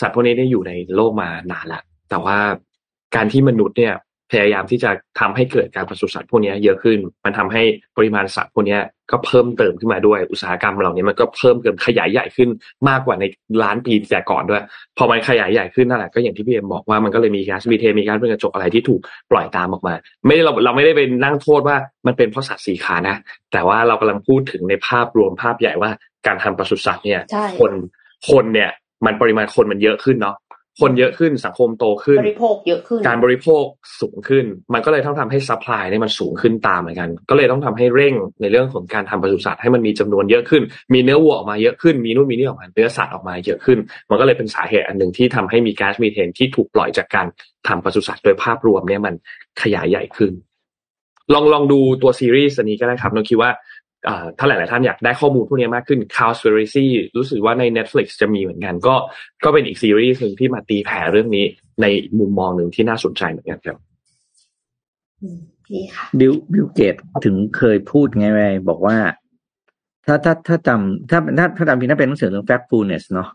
[0.00, 2.38] สัตว์พวกนี้ได้อยู่ในโลกมานานแล้วแต่ว่า
[3.16, 3.94] การที่มนุษย์เนี่ย
[4.30, 4.90] พยายามที่จะ
[5.20, 7.62] ทำให้เกิดการปศุสัตว์พวกนี้เยอะขึ้น มันทำให้
[7.96, 8.78] ปริมาณสัตว์พวกนี้
[9.10, 12.48] ก็เพิ่มเติมขึ้นมาด้วย อุตสาหกรรมเหล่านี้มันก็เพิ่มเกินขยายใหญ่ขึ้น
[12.88, 13.24] มากกว่าใน
[13.62, 14.62] ล้านปีแต่ก่อนด้วย
[14.98, 19.94] พอมันขยายใหญ่ขึ้นนั่นแหละก็อย่างที่พี่เอ็มบอกว่ามันก็เลยมีก๊าซมีเทนมีก๊าซเรือนกระจกอะไรที่ถูกปล่อยตามออกมา
[20.26, 23.16] ไม่ได้เราเราไม่ได้ไปนั่งโทษว่ามันเป็นเพราะสัตว์สีขานะ
[23.52, 25.90] แต่ว่าเรากำลังพูดถึงในภาพรวมภาพใหญ่ว่า
[26.26, 27.72] การทำปศุสัตว์เนี่ยใช่คน
[28.30, 28.70] คนเนี่ย
[29.06, 30.36] มันปริมาณคนมันเยอะขึ้นเนาะ
[30.80, 33.64] คนเยอะขึ้นสังคมโตขึ้น บริโภคเยอะขึ้น การบริโภค
[34.00, 40.62] สูงขึ้น มันก็เลยต้องทำให้ซัพพลายเนี่ยมันสูงขึ้นตามเหมือนกัน ก็เลยต้องทำให้เร่งในเรื่องของการทำปศุสัตว์ให้มันมีจำนวนเยอะขึ้น
[40.94, 43.78] มีเนื้อวัวออกมาเยอะขึ้น มีนู่นมีนี่ออกมาเนื้อสัตว์ออกมาเยอะขึ้น
[44.10, 47.26] มันก็เลยเป็นสาเหตุอันหนึ่งที่ทำให้มีก๊าซมีเทนที่ถูกปล่อยจากการ
[47.68, 49.14] ทำปศุสัตว์โดยภาพรวมเนี่ยมัน
[49.62, 50.32] ขยายใหญ่ขึ้น
[51.34, 53.69] ลองลองดูตัวซีรีส์อันนี้ก็ได้ครับนนท์คิดว่าอ่า
[54.38, 56.86] ถ้าหลาย ๆ ท่านอยากได้ข้อมูลพวกนี้มากขึ้น Cowspiracy
[57.16, 58.94] รู้สึกว่าใน Netflix จะมีเหมือนกัน ก็
[59.44, 61.44] ก็เป็นอีกซีรีส์หนึ่งที่มาตีแผ่เรื่องนี้
[61.82, 61.86] ใน
[62.18, 63.78] มุมมองหนึ่งที่น่าสนใจเหมือนกันครับ
[65.22, 65.38] อืม
[65.72, 68.96] ดีค่ะบิลบิลเกตถึงเคยพูดไงไงบอกว่า
[70.06, 73.28] ถ้าถ้าถ้าจำถ้าถ้าถ้าจำผิดน่าเป็นหนังสือเรื่อง Factfulness เนาะ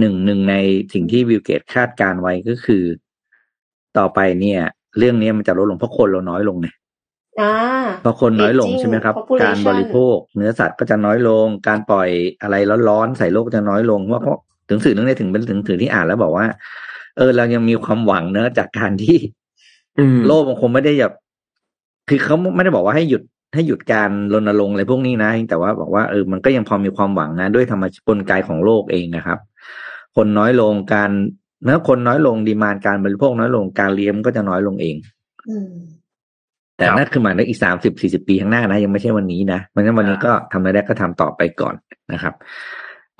[0.00, 0.54] หนึ่งหนึ่งใน
[0.92, 2.82] สิ่งที่บิลเกตคาดการไว้ก็คือ
[3.98, 4.60] ต่อไปเนี่ย
[4.98, 6.85] เรื่องนี้มันจะลดลงเพราะคนเราน้อยลงเนี่ยอ่า
[8.04, 12.08] พอคนน้อยลง Aging ใช่ไหมครับ population การบริโภค เนื้อสัตว์ก็จะน้อยลง การปล่อย
[12.42, 12.56] อะไร
[12.88, 16.46] ร้อนๆใส่โลกก็จะน้อยลงเพราะเพราะถึงสื่อเรื่องนี้ถึงเป็นถึงถึงที่อ่านแล้วบอกว่า
[17.16, 19.16] เออ เรายังมีความหวังเนอะจากการที่
[19.98, 21.14] อืมโลกมันคงไม่ได้แบบ
[22.08, 23.22] คือเขาไม่ได้บอกว่าให้หยุด
[23.54, 29.38] ให้หยุดการรณรงค์อะไรพวกนี้นะ แต่ว่าบอกว่าเออมันก็ยังพอมีความหวังนะด้วยธรรมชาติกลไกของโลกเองนะครับ
[30.16, 31.10] คนน้อยลงการ
[31.64, 34.96] เมื่อคนน้อยลงดีมานการบริโภคน้อยลงการเลี้ยงก็จะน้อยลงเอง
[35.48, 35.72] อืม
[36.76, 41.74] แต่ครับนั่นคือหมายถึงอีกสามสิบสี่สิบปีข้างหน้านะยังไม่ใช่วันนี้นะเพราะฉะนั้นวันนี้ก็ทำอะไรได้ก็ทำต่อไปก่อน
[42.12, 42.34] นะครับ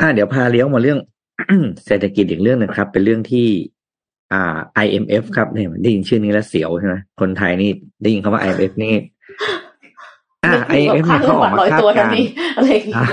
[0.00, 0.98] อ่าเดี๋ยวพาเลี้ยวมาเรื่อง
[1.86, 3.46] เศรษฐกิจอีกเรื่องหนึงครับ เป็นเรื่องที่
[4.32, 7.70] อ่า IMF ครับเนี่ยได้ยินชื่อนี้แล้วเสียวใช่ไหมคนไทยนี่
[8.02, 8.94] ได้ยินคำว่า IMF นี่
[10.44, 13.10] อ่านึกถึง IMF แบบเนี่ยค่าเขาเงิอนอกมาคาดบาทร้อยตัวทักานรทีณ์อะไรอย่างเงี้อะย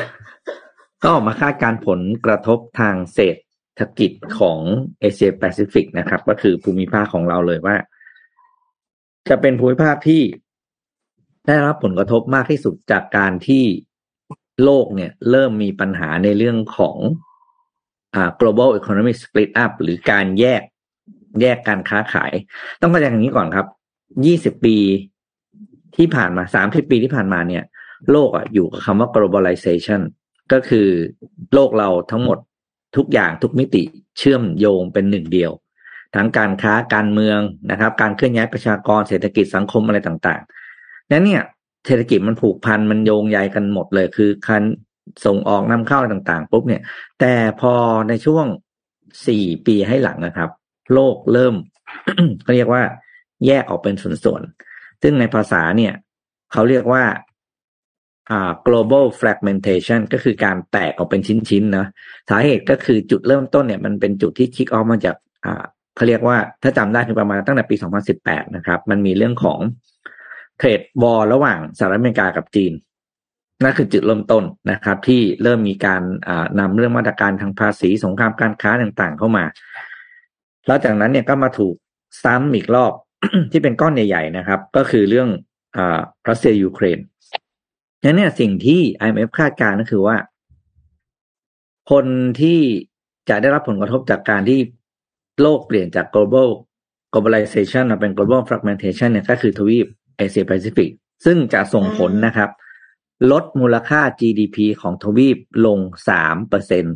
[1.02, 3.38] ก็ออกมาคาดการณ์ผลกระทบทางเศรษ
[3.80, 4.60] ฐกิจของ
[5.00, 7.76] เอเชียแปซิฟิกนะครับ ก็คือภูมิภาคของเราเลยว่า
[9.30, 10.22] จะเป็นภูมิภาคที่
[11.48, 13.64] ได้รับผลกระทบมากที่สุดจากการที่
[14.64, 16.98] โลกเนี่ย เริ่มมีปัญหาในเรื่องของ
[18.16, 20.62] อ่า global economic split up หรือการแยก
[21.42, 22.32] แยกการค้าขาย
[22.82, 23.68] ต้องเข้าใจอย่างนี้ก่อนครับ
[24.26, 24.78] ยี่สิบปี
[25.96, 27.64] ที่ผ่านมาสามสิบปีที่ผ่านมาเนี่ย
[28.12, 30.02] โลกอะอยู่กับคำว่า globalization
[30.52, 30.88] ก็คือ
[31.54, 32.38] โลกเราทั้งหมด
[32.98, 33.84] ทุกอย่างทุกมิติ
[34.18, 35.52] เชื่อมโยงเป็นหนึ่งเดียว
[36.16, 37.40] ทั้งการค้าการเมือง
[37.72, 41.44] นะครับ การเคลื่อนย้ายประชากรเศรษฐกิจสังคมอะไรต่างๆนั้นเนี่ย
[41.88, 44.64] เศรษฐกิจมันผูกพันมันโยงใยกันหมดเลย คือคัน
[45.26, 46.82] ส่งออกนำเข้าอะไรต่างๆปุ๊บเนี่ย
[47.20, 47.74] แต่พอ
[48.10, 48.46] ในช่วง
[49.28, 50.50] สี่ปีให้หลังนะครับ
[50.94, 51.56] โลกเริ่ม
[52.44, 52.84] เขาเรียกว่า
[53.46, 55.94] แยกออกเป็นส่วนๆซึ่งในภาษาเนี่ย
[56.52, 57.04] เขาเรียกว่า
[58.32, 61.86] อ่า global fragmentation ก็คือการแตกออกเป็นชิ้นๆนะ
[62.30, 65.64] สาเหตุก็คือจุดเริ่มต้นเนี่ย มันเป็นจุดที่คิกออฟมาจากอ่า
[65.96, 67.76] เขาเรียกว่าถ้าจำได้คือประมาณตั้งแต่ปี
[68.16, 69.60] 2018 นะครับ มันมีเรื่องของ
[70.58, 72.74] เทรดวอลระหว่างสหรัฐอเมริกากับจีน
[73.64, 79.46] นั่นคือจุดเริ่มต้นนะครับ ที่เริ่มมีการอ่านำเรื่องมาตรการทางภาษีสงครามการค้าต่างๆ เข้ามา
[80.68, 81.76] แล้วจากนั้นเนี่ยก็มาถูก
[82.24, 82.94] ซ้ำอีกรอบ
[83.52, 85.30] ที่เป็นก้อนใหญ่ๆนะครับ ก็คือเรื่อง
[85.78, 85.80] อ
[86.30, 87.00] รัสเซียยูเครน
[88.04, 90.16] นั้นเนี่ยสิ่งที่ IMF คาดการณ์ก็คือว่า
[91.92, 92.06] คน
[92.42, 92.60] ที่
[93.30, 94.60] จะได้รับผลกระทบจากการที่
[95.42, 96.50] โลกเปลี่ยนจาก global
[97.14, 100.90] globalization มาเป็น global fragmentation เนี่ยก็คือทวีปเอเชียแปซิฟิก
[101.26, 102.50] ซึ่งจะส่งผลนะครับ
[103.32, 106.96] ลดมูลค่า GDP ของทวีปลงสามเปอร์เซ็นต์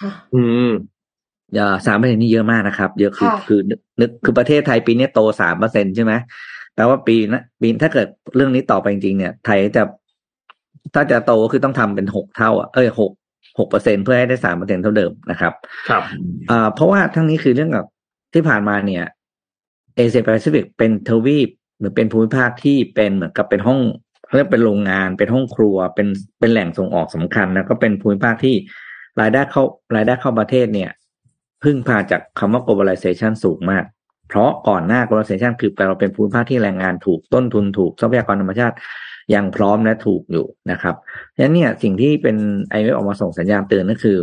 [0.00, 0.70] ค่ะอืม
[1.86, 6.12] สามเปอร์เซ็นนี่เยอะมากนะครับ เยอะคือค่ะคือนึกนึกคือประเทศไทยปีนี้โตสามเปอร์เซ็นใช่ไหม
[6.74, 9.82] แปลว่าปีนะปีถ้าเกิดเรื่องนี้ต่อไปจริงๆเนี่ย ไทยจะ
[10.94, 13.12] ถ้าจะโตก็คือต้องทำเป็นหกเท่าอะเอ้ยหก
[13.58, 15.52] หกเปอร์เซ็นเพื่อให้ได้สามเปอร์เซ็นเท่าเดิมนะครับ
[15.88, 16.02] ครับ
[16.50, 17.84] อ่าเพราะว่าทั้งนี้คือเรื่องกับ
[18.34, 19.04] ที่ผ่านมาเนี่ย
[19.96, 21.48] เอเชียแปซิฟิกเป็นทวีป
[21.78, 23.80] หรือเป็นภูมิภาคที่เป็นเหมือนกับเป็นห้อง
[24.34, 26.08] เรียกเป็นโรงงาน เป็นห้องครัว เป็น
[26.40, 28.54] เป็นแหล่งส่งออกสำคัญ แล้วก็เป็นภูมิภาคที่
[29.20, 29.62] รายได้เข้า
[29.96, 30.90] รายได้เข้าประเทศเนี่ย
[31.62, 33.84] พึ่งพาจากคำว่า globalization สูงมาก
[34.28, 38.76] เพราะก่อนหน้า globalization คือแปลว่าเป็นภูมิภาคที่แรงงานถูกต้นทุนถูกทรัพยากรธรรมชาติ
[39.34, 40.94] ยังพร้อมและถูกอยู่นะครับ
[41.34, 42.36] ฉะนั้นเนี่ยสิ่งที่เป็น
[42.70, 44.18] IMF ออกมาส่งสัญญาณเตือนก็คือ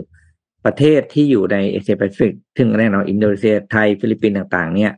[0.66, 4.92] ประเทศที่อยู่ในเอเชียแปซิฟิกซึ่งแน่นอนอินโดนีเซียไทยฟิลิปปินส์ต่าง ๆ เนี่ย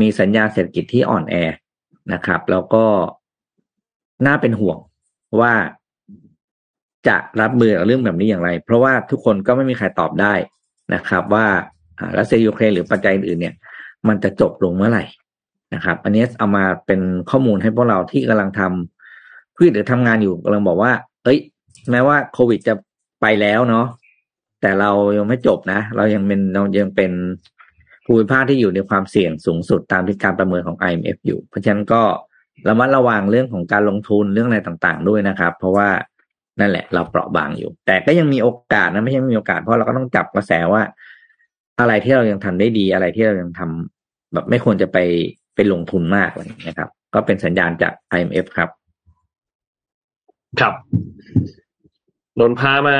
[0.00, 1.34] มีสัญญาเศรษฐกิจที่อ่อนแอ
[2.12, 2.84] นะครับ แล้วก็
[4.26, 4.78] น่าเป็นห่วง
[5.40, 5.52] ว่า
[7.08, 10.34] จะรับมือกับเรื่องแบบนี้อย่างไร เพราะว่าทุกคนก็ไม่มีใครตอบได้
[10.94, 11.46] นะครับ ว่า
[12.18, 13.54] รัสเซียยูเครนหรือปัจจัยอื่นเนี่ย
[14.08, 15.04] มันจะจบลงเมื่อไหร่
[15.74, 18.97] นะครับ อันนี้เอามาเป็นข้อมูลให้พวกเราที่กำลังทำ
[19.58, 20.92] พืชหรือทำงานอยู่กำลังบอกว่า
[21.24, 21.38] เอ้ย
[21.90, 22.74] แม้ว่าโควิดจะ
[23.20, 23.86] ไปแล้วเนาะ
[24.60, 27.12] แต่เรายังไม่จบนะ เรายังเป็นเรายังเป็น
[28.04, 32.02] ภูมิภาคที่อยู่ในความเสี่ยงสูงสุดตามที่การประเมินของ IMF อยู่ เพราะฉะนั้นก็
[32.68, 35.88] ระมัดระวังเรื่องของการลงทุนเรื่องอะไรต่างๆด้วยนะครับ เพราะว่า
[36.60, 40.82] นั่นแหละ เราเปราะบางอยู่ แต่ก็ยังมีโอกาสนะไม่ใช่ไม่มีโอกาสเพราะเราก็ต้องจับกระแสว่า
[41.80, 44.98] อะไรที่เรายังทำได้ดีอะไรที่เรายังทำแบบไม่ควรจะไป
[45.54, 48.70] ไปลงทุนมากเลยนะครับ ก็เป็นสัญญาณจาก IMF ครับ
[50.60, 50.74] ครับ
[52.40, 52.98] นนพามา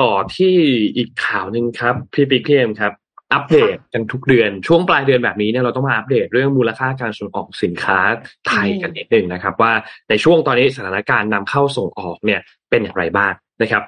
[0.00, 0.54] ต่อที่
[0.96, 2.92] อีกข่าวหนึ่งครับ พี่ปิ๊กเอ็มครับ
[3.32, 7.98] อัปเดตกันทุกเดือน ช่วงปลายเดือนแบบนี้เนี่ยเราต้องมาอัปเดตเรื่องมูลค่าการส่งออกสินค้า
[8.48, 9.72] ไทยกันนิดนึงนะครับ ว่า
[10.08, 12.40] ในช่วงตอนนี้สถานการณ์นำเข้าส่งออกเนี่ย
[12.70, 13.32] เป็นอย่างไรบ้าง
[13.62, 13.82] นะครับ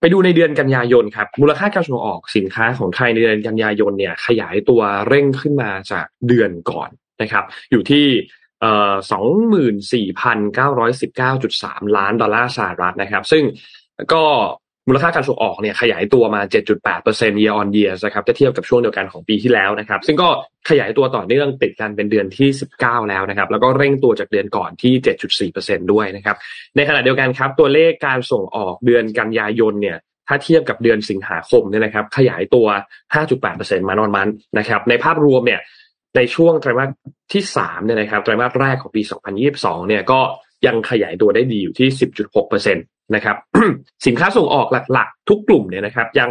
[0.00, 6.90] ไปดูในเดือนกันยายนครับ มูลค่าการส่งออกสินค้าของไทยในเดือนกันยายนเนี่ย ขยายตัวเร่งขึ้นมาจากเดือนก่อน
[7.22, 8.06] นะครับ อยู่ที่
[9.12, 13.42] สองหมื่นสี่พันเก้าร้อยสิบเก้าจุดสามล้านดอลลาร์สหรัฐนะครับ ซึ่ง
[14.12, 14.22] ก็
[14.88, 16.40] มูลค่าการส่งออกเนี่ยขยายตัวมา
[16.92, 20.28] 7.8% year on year นะครับจะเทียบกับช่วงเดียวกันของปีที่แล้วนะครับ ซึ่งก็
[20.68, 22.48] ขยายตัวต่อเนื่องติดกันเป็นเดือนที่
[22.80, 26.36] 19 แล้วนะครับ แล้วก็เร่งตัวจากเดือนก่อนที่ 7.4%ด้วยนะครับ
[26.76, 29.96] ในขณะเดียวกันครับ ตัวเลขการส่งออกเดือนกันยายนเนี่ย
[30.28, 32.66] ถ้าเทียบกับเดือนสิงหาคมเนี่ยนะครับ ขยายตัว
[33.26, 35.60] 5.8%มานอนมันนะครับ ในภาพรวมเนี่ย
[36.16, 36.90] ในช่วงไตรมาส
[37.32, 39.02] ที่3เนี่ยนะครับไตรมาสแรกของปี
[39.44, 40.20] 2022 เนี่ยก็
[40.66, 41.88] ยังขยายตัวได้ดีอยู่ที่
[42.32, 43.36] 10.6%นะครับ
[44.06, 46.30] สินค้าส่งออกหลักๆ ทุกกลุ่มเนี่ยนะครับ ยัง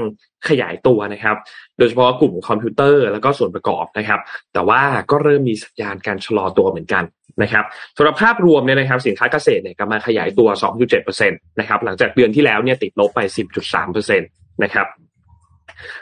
[0.49, 1.35] ขยายตัวนะครับ
[1.77, 4.19] โดยเฉพาะกลุ่มคอมพิวเตอร์แล้วก็ส่วนประกอบนะครับ
[4.53, 4.81] แต่ว่า
[5.11, 7.03] ก็เริ่มมีสัญญาณการชะลอตัวเหมือนกัน
[7.41, 7.65] นะครับ
[7.97, 10.47] สำหรับภาพรวมเนี่ยนะครับ สินค้าเกษตรเนี่ยกำลังขยายตัว
[10.89, 13.19] 2.7%นะครับหลังจากเดือนที่แล้วเนี่ยติดลบไป
[13.71, 14.87] 10.3%นะครับ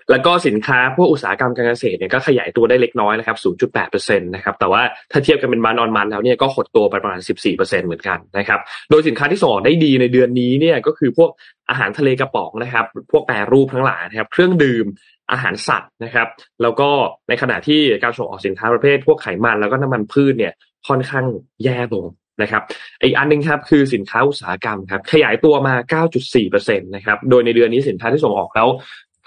[0.09, 3.37] แล้วก็สินค้าพวกอุตสาหกรรมการเกษตรเนี่ยก็ขยายตัวได้เล็กน้อยนะครับ
[3.73, 4.81] 0.8%นะครับ แต่ว่า
[5.11, 8.59] ถ้าเทียบกันเป็นมันออนมันแล้วเนี่ยก็หดตัวไปประมาณ 14%เหมือนกันนะครับ
[8.89, 11.29] โดยสินค้าที่ส่งออกได้ดีในเดือนนี้เนี่ยก็คือพวก
[11.69, 14.85] อาหารทะเลกระป๋องนะครับ พวกแปรรูปทั้งหลายนะครับ เครื่องดื่ม
[15.31, 16.27] อาหารสัตว์นะครับ
[16.61, 16.89] แล้วก็
[17.29, 20.53] ในขณะที่การส่งออกสินค้าประเภท พวกไขมันแล้วก็น้ำมันพืชเนี่ย
[20.87, 21.25] ค่อนข้าง
[21.63, 22.05] แย่ลง
[22.41, 22.63] นะครับ
[23.03, 28.67] อีกอันนึงครับคือสินค้าอุตสาหกรรมครับขยายตัวมา 9.4%นะครับ โดยในเดือนนี้สินค้าที่ส่งออกแล้ว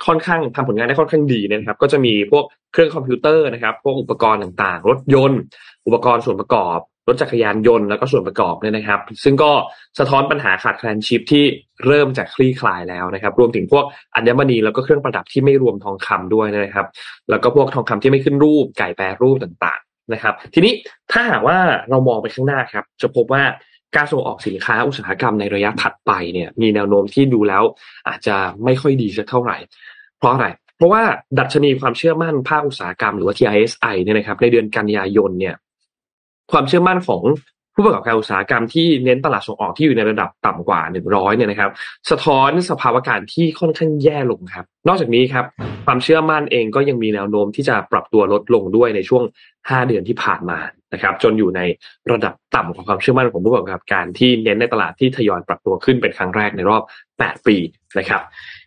[0.06, 5.40] ค่อนข้างทำผลงานได้ค่อนข้างดีนะครับ ก็จะมีพวกเครื่องคอมพิวเตอร์นะครับ พวกอุปกรณ์ต่างๆ รถยนต์
[5.86, 6.78] อุปกรณ์ส่วนประกอบ
[7.08, 9.50] รถจักรยานยนต์แล้วก็ส่วนประกอบเนี่ยนะครับ ซึ่งก็
[9.98, 11.44] สะท้อนปัญหาขาดแคลนชิปที่
[11.86, 13.84] เริ่มจากคลี่คลายแล้วนะครับ รวมถึงพวก
[14.14, 16.86] อัญมณีแล้วก็เครื่องประดับที่ไม่รวมทองคำด้วยนะครับ
[17.30, 20.72] แล้วก็พวกทองคำที่ไม่ขึ้นรูปไก่แปรรูปต่างๆนะครับ ทีนี้
[21.12, 21.58] ถ้าหากว่า
[21.90, 23.42] เรามองไปข้างหน้าครับ จะพบว่า
[23.96, 27.62] การส่งออกสินค้าอุตสาหกรรมในระยะถัดไปเนี่ย มีแนวโน้มที่ดูแล้ว
[28.08, 29.56] อาจจะไม่ค่อยดีสักเท่าไหร่
[30.18, 31.02] เพราะอะไร เพราะว่า
[31.38, 35.54] ดัชนีความเชื่อมั่นภาคอุตสาหกรรมหรือว่า TISI เนี่ยนะครับ ในเดือนกันยายนเนี่ย
[36.52, 37.22] ความเชื่อมั่นของ
[37.76, 41.70] ผู้ประกอบการอุตสาหกรรมที่เน้นตลาดส่งออกที่อยู่ในระดับต่ำกว่าหนึ่งร้อยเนี่ยนะครับ
[42.10, 45.44] สะท้อนสภาวะการที่ค่อนข้างแย่ลงครับ นอกจากนี้ครับ
[45.86, 49.22] ความเชื่อมั่นเองก็ยังมีแนวโน้มที่จะปรับตัวลดลงด้วยในช่วง
[49.70, 50.58] ห้าเดือนที่ผ่านมา
[50.92, 51.60] นะครับ จนอยู่ใน
[52.12, 56.82] ระดับต่ำของความเชื่อมั่นของผู้ประกอบการที่เน้นในตลาดที่ทยอยปรับตัวขึ้นเป็นครั้งแรกในรอบ
[57.14, 57.56] 8 ปี
[57.98, 58.22] นะครับ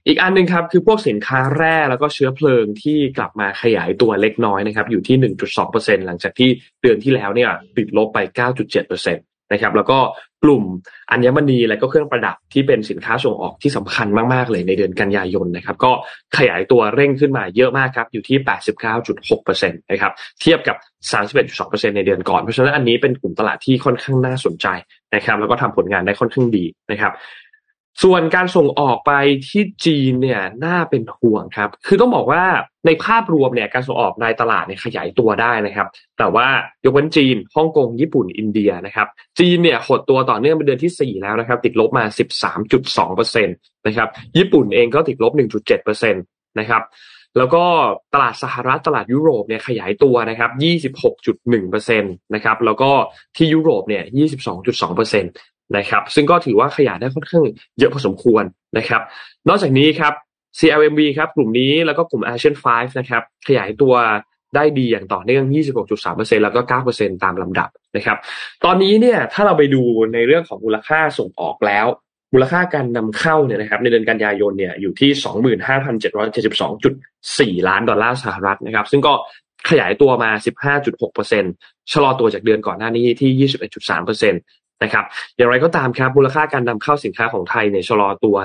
[0.08, 5.18] อีกอันหนึ่งครับคือพวกสินค้าแร่แล้วก็เชื้อเพลิงที่กลับมาขยายตัวเล็กน้อยนะครับอยู่ที่
[5.58, 6.50] 1.2%หลังจากที่
[6.82, 9.18] เดือนที่แล้วเนี่ยติดลบไป 9.7%น
[9.52, 9.98] นะครับ แล้วก็
[10.44, 10.64] กลุ่ม
[11.12, 15.92] อัญมณีและก็เครื่องประดับที่เป็นสินค้าส่งออกที่สำคัญมากๆเลยในเดือนกันยายนนะครับ ก็
[16.38, 18.38] ขยายตัวเร่งขึ้นมาเยอะมากครับอยู่ที่
[19.04, 20.76] 89.6%นะครับเทียบกับ
[21.36, 24.68] 31.2%ในเดือนก่อน เพราะฉะนั้นอันนี้เป็นกลุ่มตลาดที่ค่อนข้างน่าสนใจ
[25.16, 27.14] นะครับ แล้วก็ทำผลงานได้ค่อนข้างดีนะครับ
[28.04, 29.12] ส่วนการส่งออกไป
[29.50, 32.44] ที่จีนเนี่ยน่าเป็นห่วงครับ คือต้องบอกว่า
[32.86, 35.88] ในภาพรวมเนี่ยการส่งออกในตลาดเนี่ยขยายตัวได้นะครับ
[36.18, 36.48] แต่ว่า
[36.86, 39.08] ยกเว้นจีนฮ่องกงญี่ปุ่นอินเดียนะครับ
[39.40, 42.04] จีนเนี่ยหดตัวต่อเนื่องเป็นเดือนที่ 4 แล้วนะครับ ติดลบมา
[42.76, 45.32] 13.2%นะครับญี่ปุ่นเองก็ติดลบ
[45.72, 46.84] 1.7%นะครับ
[47.38, 47.64] แล้วก็
[48.14, 50.52] ตลาดสหรัฐตลาดยุโรปเนี่ยขยายตัวนะครับ
[51.28, 52.92] 26.1%นะครับ แล้วก็
[53.38, 54.04] ที่ยุโรปเนี่ย
[54.64, 55.26] 22.2%น
[55.78, 57.44] นะครับ ซึ่งก็ถือว่าขยายได้ค่อนข้าง
[57.80, 58.44] เยอะพอสมควร
[58.78, 59.02] นะครับ
[59.50, 60.14] นอกจากนี้ครับ
[60.60, 63.94] CLMV ครับกลุ่มนี้แล้วก็กลุ่ม Asian 5นะครับขยายตัว
[64.56, 65.44] ได้ดีอย่างต่อเนื่อง
[65.94, 66.62] 26.3%แล้วก็
[66.94, 68.18] 9%ตามลำดับนะครับ
[68.66, 71.86] ตอนนี้เนี่ยถ้าเราไปดูในเรื่องของมูลค่าส่งออกแล้ว
[72.34, 75.12] มูลค่าการนำเข้าเนี่ยนะครับในเดือนกันยายนเนี่ยอยู่ที่
[77.58, 79.14] 25,772.4 ล้านดอลลาร์สหรัฐนะครับ ซึ่งก็
[79.70, 80.32] ขยายตัวมา
[80.92, 84.34] 15.6%ชะลอตัวจากเดือนก่อนหน้านี้ที่ 21.3%น
[84.84, 85.06] นะครับ
[85.38, 88.38] อย่างไรก็ตามครับมูลค่าการนำเข้าสินค้าของไทยเนี่ยชะลอตัว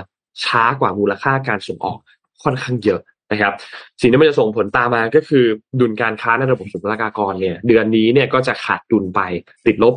[0.44, 1.98] ช้ากว่ามูลค่าการส่งออก
[2.42, 3.00] ค่อนข้างเยอะ
[3.32, 3.52] นะครับ
[4.00, 5.44] สิ่งที่มันจะส่งผลตามมาก็คือ
[5.80, 9.20] ดุลการค้าในระบบสุลกากรเนี่ยเดือนนี้เนี่ยก็จะขาดดุลไป
[9.66, 9.94] ติดลบ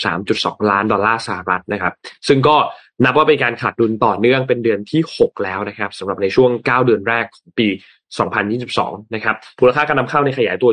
[0.00, 1.92] 853.2 ล้านดอลลาร์สหรัฐนะครับ
[2.28, 2.56] ซึ่งก็
[3.04, 7.68] นับว่าเป็นการขาดดุลต่อเนื่องเป็นเดือนที่ 6 แล้วนะครับสำหรับในช่วง 9 เดือนแรกของปี
[8.18, 10.70] 2022 นะครับมูลค่าการนำเข้าในขยายตัว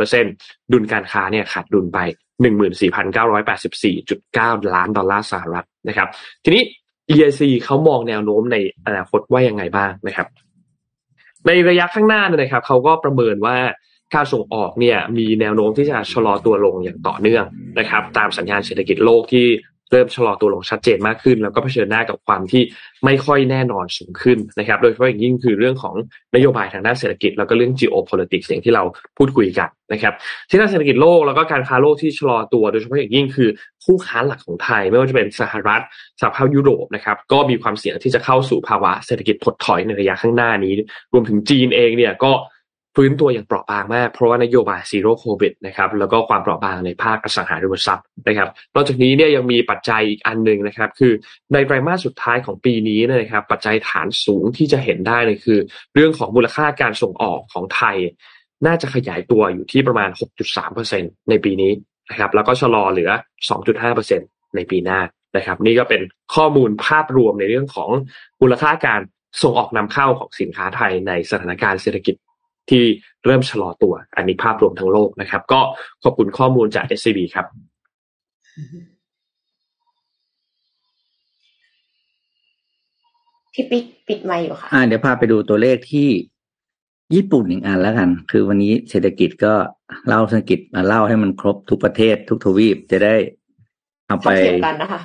[0.00, 1.98] 20.7%ดุลการค้าเนี่ยขาดดุลไป
[2.42, 6.08] 14,984.9 ล้านดอลลาร์สหรัฐนะครับ
[6.44, 6.62] ทีนี้
[7.10, 8.56] EIC เขามองแนวโน้มใน
[8.86, 10.26] อนาคตว่ายังไงบ้างนะครับ
[11.46, 13.56] ในระยะข้างหน้าเนี่ยนะครับ เขาก็ประเมินว่า
[14.14, 17.44] การส่งออกเนี่ยมีแนวโน้มที่จะชะลอตัวลงอย่างต่อเนื่อง
[17.78, 19.46] นะครับ ตามสัญญาณเศรษฐกิจโลกที่
[19.90, 22.62] เริ่มชะลอตัวลงชัดเจนมากขึ้น แล้วก็เผชิญหน้ากับความที่
[23.04, 25.94] ไม่ค่อยแน่นอนสูงขึ้นนะครับ โดยเฉพาะอย่างยิ่งคือเรื่องของ
[26.34, 28.82] นโยบายทางด้านเศรษฐกิจ แล้วก็เรื่อง geopolitics อย่างที่เรา
[29.18, 30.14] พูดคุยกันนะครับ
[30.48, 33.48] ที่ด้านเศรษฐกิจโลกแล้วก็การค้าโลกที่ชะลอตัว โดยเฉพาะอย่างยิ่งคือ
[33.84, 35.82] คู่ค้าหลักของไทย ไม่ว่าจะเป็นสหรัฐ
[36.20, 40.72] สหภาพยุโรปนะครับก็มีความเสี่ยงที่จะเข้าสู่ภาวะเศรษฐกิจถดถอยในระยะข้างหน้านี้
[41.12, 42.32] รวมถึงจีนเองเนี่ยก็
[43.00, 51.12] ฟื้นตัวอย่างเปราะบางมาก เพราะว่านโยบายซีโร่โควิดนะครับแล้วก็ความเปราะบางในภาคอสังหาริมทรัพย์นะครับนอกจากนี้เนี่ยยังมีปัจจัยอีกอันหนึ่งนะครับ คือ
[51.52, 55.58] ในไตรมาสสุดท้ายของปีนี้นะครับ ปัจจัยฐานสูงที่จะเห็นได้เลยคือ
[55.94, 57.96] เรื่องของมูลค่าการส่งออกของไทย
[58.66, 60.10] น่าจะขยายตัวอยู่ที่ประมาณ
[60.70, 61.72] 6.3%ในปีนี้
[62.10, 63.10] นะครับแล้วก็ชะลอเหลือ
[63.82, 65.00] 2.5%ในปีหน้า
[65.36, 66.02] นะครับ นี่ก็เป็น
[66.34, 67.90] ข้อมูลภาพรวมในเรื่องของ
[68.40, 69.00] มูลค่าการ
[69.42, 72.16] ส่งออกนำเข้าของสินค้าไทยในสถานการณ์เศรษฐกิจ
[72.70, 72.82] ที่
[73.24, 75.60] เริ่มชะลอตัว อันนี้ภาพรวมทั้งโลกนะครับ ก็
[76.02, 77.46] ขอบคุณข้อมูลจาก SCB ครับ
[83.52, 86.08] พี่ปิ๊กปิดไมค์อยู่ค่ะอ่าเดี๋ยวพาไปดูตัวเลขที่
[87.14, 89.54] ญี่ปุ่นอีกอันแล้วกัน คือวันนี้เศรษฐกิจก็
[90.08, 93.14] เล่าเศรษฐกิจมาเล่าให้มันครบทุกประเทศทุกทวีปจะได้
[94.08, 95.00] เอาไปเท่าเทียมกันนะคะ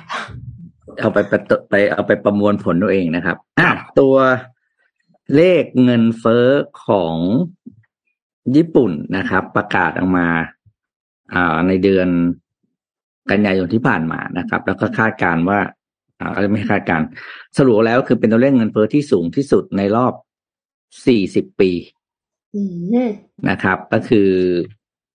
[1.00, 4.14] เอาไปประตไปเอาไปประมวลผลตัวเองนะครับอะตัว
[5.36, 6.46] เลขเงินเฟ้อ
[6.86, 7.16] ของ
[8.56, 10.28] ญี่ปุ่นนะครับ ประกาศออกมา
[11.34, 12.08] อาในเดือน
[13.30, 15.60] กันยายนที่ผ่านมานะครับ แล้วก็คาดการณ์ว่า
[16.20, 17.06] อ่าไม่คาดการณ์
[17.56, 20.12] สรุปแล้วคือเป็นตัวเลขเงินเฟ้อที่สูงที่สุดในรอบ
[21.50, 21.70] 40 ปี
[23.50, 24.30] นะครับ ก็คือ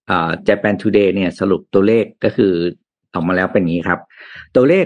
[0.09, 2.53] อ่า Japan Today เนี่ย สรุปตัวเลขก็คือ
[3.13, 3.99] ออกมาแล้วเป็นนี้ครับ
[4.55, 4.85] ตัวเลข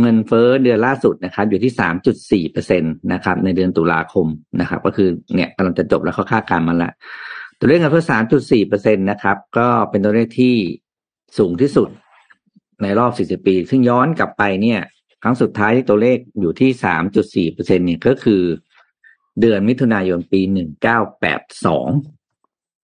[0.00, 4.26] เงินเฟ้อเดือนล่าสุดนะครับ อยู่ที่สามจุดสี่เปอร์เซ็นตนะครับ ในเดือนตุลาคม
[4.60, 6.92] นะครับ ก็คือเนี่ยกำลังจะจบแล้วเขาคาดการมาแล้ว
[7.58, 10.54] ตัวเลขเงินเฟ้อสามจุดสี่เปอร์เซ็นตนะครับ ก็เป็นตัวเลขที่
[11.38, 11.88] สูงที่สุด
[12.82, 14.80] ในรอบสี่สิบปี ซึ่งย้อนกลับไปเนี่ย
[15.22, 18.42] ครั้งสุดท้ายที่ตัวเลขอยู่ที่สามจุดสี่เปอร์เซ็นเนี่ยก็คือ
[19.40, 21.88] เดือนมิถุนายนปีหนึ่งเก้าแปดสอง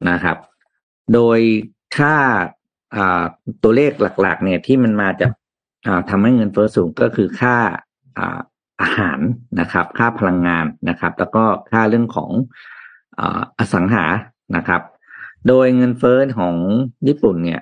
[0.09, 0.37] นะครับ
[1.13, 1.39] โดย
[1.97, 2.15] ค่า
[3.63, 3.91] ตัวเลข
[4.21, 5.31] หลัก ๆ เนี่ยที่มันมาจาก
[6.09, 7.55] ทำให้เงินเฟ้อสูงก็คือค่า
[8.81, 9.19] อาหาร
[9.59, 12.31] นะครับ ค่าพลังงานนะครับ แล้วก็ค่าเรื่องของ
[13.19, 14.05] อ่าอสังหา
[14.55, 14.81] นะครับ
[15.47, 16.55] โดยเงินเฟ้อของ
[17.07, 17.61] ญี่ปุ่นเนี่ย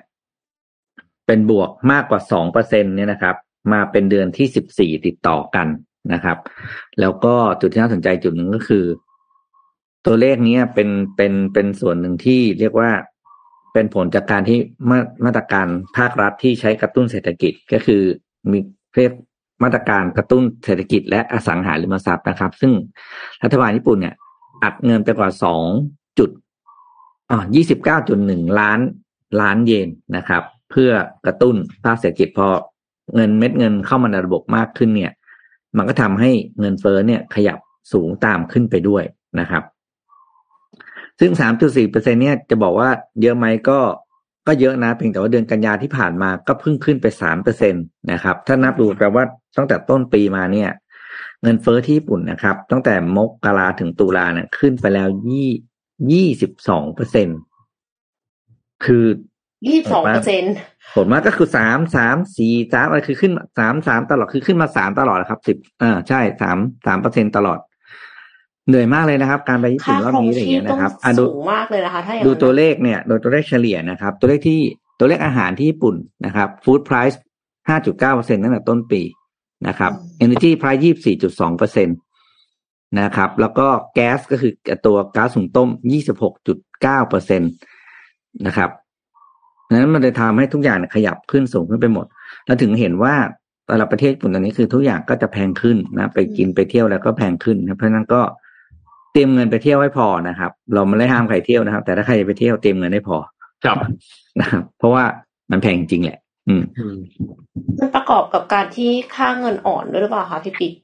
[1.26, 3.36] เป็นบวกมากกว่าสองเปอร์เซ็นเนี่ยนะครับ
[3.72, 5.68] มาเป็นเดือนที่สิบสี่ติดต่อกัน
[6.12, 6.38] นะครับ
[7.00, 8.84] แล้วก็จุดที่น่าสนใจจุดหนึ่งก็คือ
[10.06, 12.90] ตัวเลขนี้เป็นเป็นเป็นส่วนหนึ่งที่เรียกว่า
[13.72, 14.58] เป็นผลจากการที่
[14.90, 15.66] มามาตรการ
[15.96, 18.02] ภาครัฐที่ใช้กระตุ้นเศรษฐกิจก็คือ
[18.50, 18.58] มี
[18.96, 19.12] เรียก
[19.62, 22.72] มาตรการกระตุ้นเศรษฐกิจและอสังหาริมทรัพย์นะครับ ซึ่ง
[23.42, 24.14] รัฐบาลญี่ปุ่นเนี่ย
[24.62, 25.62] อัดเงินไปกว่าสอง
[26.18, 26.30] จุด
[27.30, 28.80] อ่ายี่สิบเก้าจุดหนึ่งล้าน
[29.40, 30.90] ล้านเยนนะครับ เพื่อ
[31.26, 32.48] กระตุ้นภาคเศรษฐกิจพอ
[33.14, 35.12] เงินเม็ดเงินเข้ามาในระบบมากขึ้นเนี่ย
[35.76, 37.58] มันก็ทำให้เงินเฟ้อเนี่ยขยับ
[37.92, 39.04] สูงตามขึ้นไปด้วย
[39.40, 39.62] นะครับ
[41.20, 42.88] ซึ่ง 3.4เปอร์เซ็นเนี่ยจะบอกว่า
[43.22, 43.78] เยอะไหมก็
[44.46, 47.78] ก็เยอะนะเพียงแต่ว่าเดือนกันยาที่ผ่านมาก็เพิ่งขึ้นไป3เปอร์เซ็นต
[48.12, 49.24] นะครับ ถ้านับดูแปลว่า
[49.56, 50.70] ตั้งแต่ต้นปีมาเนี่ย
[51.42, 55.50] เงินเฟ้อที่ญี่ปุ่นนะครับ ตั้งแต่มกราถึงตุลาเนี่ยขึ้นไปแล้วยี่
[56.12, 57.28] ยี่สิบสองเปอร์เซ็น
[58.84, 59.04] คือ
[59.68, 60.42] ยี่สิบสองเปอร์เซ็น
[60.94, 67.58] ผลมากก็คือสามสามสี่สามอะไรคือขึ้นสามสามตลอดคือขึ้นมาสามตลอดนะครับสิบอ่าใช่สามสามเปอร์เซ็นตลอด
[68.68, 74.60] เหนื่อยมากเลยนะครับ การไปญี่ปุ่นค่ารอบครองนี้อะไรอย่างชีพเงี้ยต้อนะงครับอะดูสูงมากเลยนะคะถ้าอย่างดูนั้นตัวเลขเนี่ยโดยตัวเลขเฉลี่ยนะครับ ตัวเลขที่
[74.98, 75.94] ตัวเลขอาหารที่ญี่ปุ่น
[76.26, 77.20] นะครับฟู้ดไพรซ์
[77.68, 79.02] ห้าจุดเก้าเปอร์เซ็นตั้งแต่ต้นปี
[79.68, 79.92] นะครับ
[80.24, 81.92] Energy Price ยี่สี่จุดสองเปอร์เซ็นต
[83.00, 84.52] นะครับ แล้วก็แก๊สก็คือ
[84.86, 87.46] ตัวก๊าซหุงต้มยี่สิบหกจุดเก้าเปอร์เซ็นต
[88.46, 88.70] นะครับ
[89.72, 92.06] นั้นมันเลยทำให้ทุกอย่างเนี่ยขยับขึ้นสูงขึ้นไปหมด
[92.46, 93.14] แล้วถึงเห็นว่า
[93.66, 98.22] แต่ละประเทศญี่ปุ่นตอนนี้คือทุกอย่างก็จะแพงขึ้นนะ ไปกินไปเที่ยวแล้วก็แพงขึ้นนะเพราะฉะนั้นก็
[99.12, 103.16] เตรียมเงินไปเที่ยวให้พอนะครับ เราไม่ได้ห้ามใครเที่ยวนะครับ แต่ถ้าใครจะไปเที่ยวเตรียมเงินให้พอ
[103.64, 103.76] ครับ
[104.40, 105.04] นะครับ เพราะว่า
[105.50, 106.96] มันแพงจริงแหละ อืมอืม
[107.78, 110.74] มันประกอบกับการที่ค่าเงินอ่อนด้วยหรือเปล่าคะพี่ปิ๊ก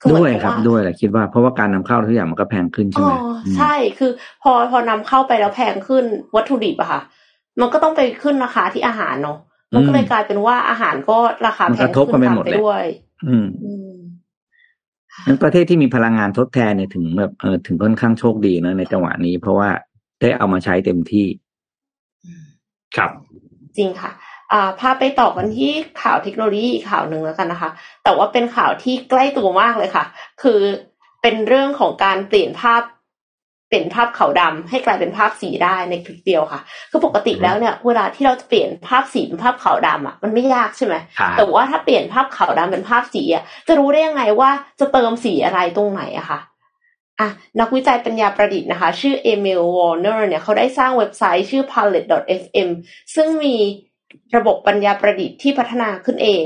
[0.00, 4.10] คือเหมืด้อนวยกับครับว่าด้วยแหละคิดว่าเพราะว่าการนำเข้าทุกอย่างมันก็แพงขึ้นใช่อ๋ไหอมอืมใช่คือ
[4.42, 6.04] พอพอนำเข้าไปแล้วแพงขึ้น
[6.36, 7.00] วัตถุดิบอะค่ะ
[7.60, 9.38] มันก็ต้องไปขึ้นราคาที่อาหารเนาะ
[9.74, 12.84] มันก็เลยกลายเป็นว่าอาหารก็ราคามันแพกงระทบขึ้กันนไปตามหมดไปเลยด้วย
[13.28, 13.83] อืมอืม
[15.26, 19.68] นั้นประเทศที่มีพลังงานทดแทนเนี่ยถึงแบบเออถึงค่อนข้างโชคดีนะในจังหวะนี้ เพราะว่า
[20.20, 21.26] ได้เอามาใช้เต็มที่
[22.96, 23.10] ครับ
[23.76, 24.10] จริงค่ะ
[24.52, 27.70] อ่าพาไปต่อกันที่ข่าวเทคโนโลยีอีกข่าวหนึ่งแล้วกันนะคะ
[28.04, 30.04] แต่ว่าเป็นข่าวที่ใกล้ตัวมากเลยค่ะ
[30.42, 30.60] คือ
[31.22, 32.93] เป็นเรื่องของการเปลี่ยนภาพเป
[33.74, 36.60] ลี่ยนภาพขาวดำให้กลายเป็นภาพสีได้ในคลิกเดียวค่ะ
[36.90, 44.50] คือปกติแล้วเนี่ยเวลาที่เราจะเปลี่ยนภาพสีเป็นภาพขาวดำอะมันไม่ยากใช่ไหมครับแต่ว่าถ้าเปลี่ยนภาพขาวดำเป็นภาพสีอะจะรู้ได้ยังไงว่า
[44.80, 46.40] จะเติมสีอะไรตรงไหนอะค่ะ
[47.20, 47.28] อะ
[47.60, 52.68] นักวิจัยปัญญาประดิษฐ์นะคะ ชื่อเอมิลวอร์เนอร์เนี่ยเขาได้สร้างเว็บไซต์ชื่อ palette.fm
[53.14, 53.56] ซึ่งมี
[54.36, 56.42] ระบบปัญญาประดิษฐ์ที่พัฒนาขึ้นเอง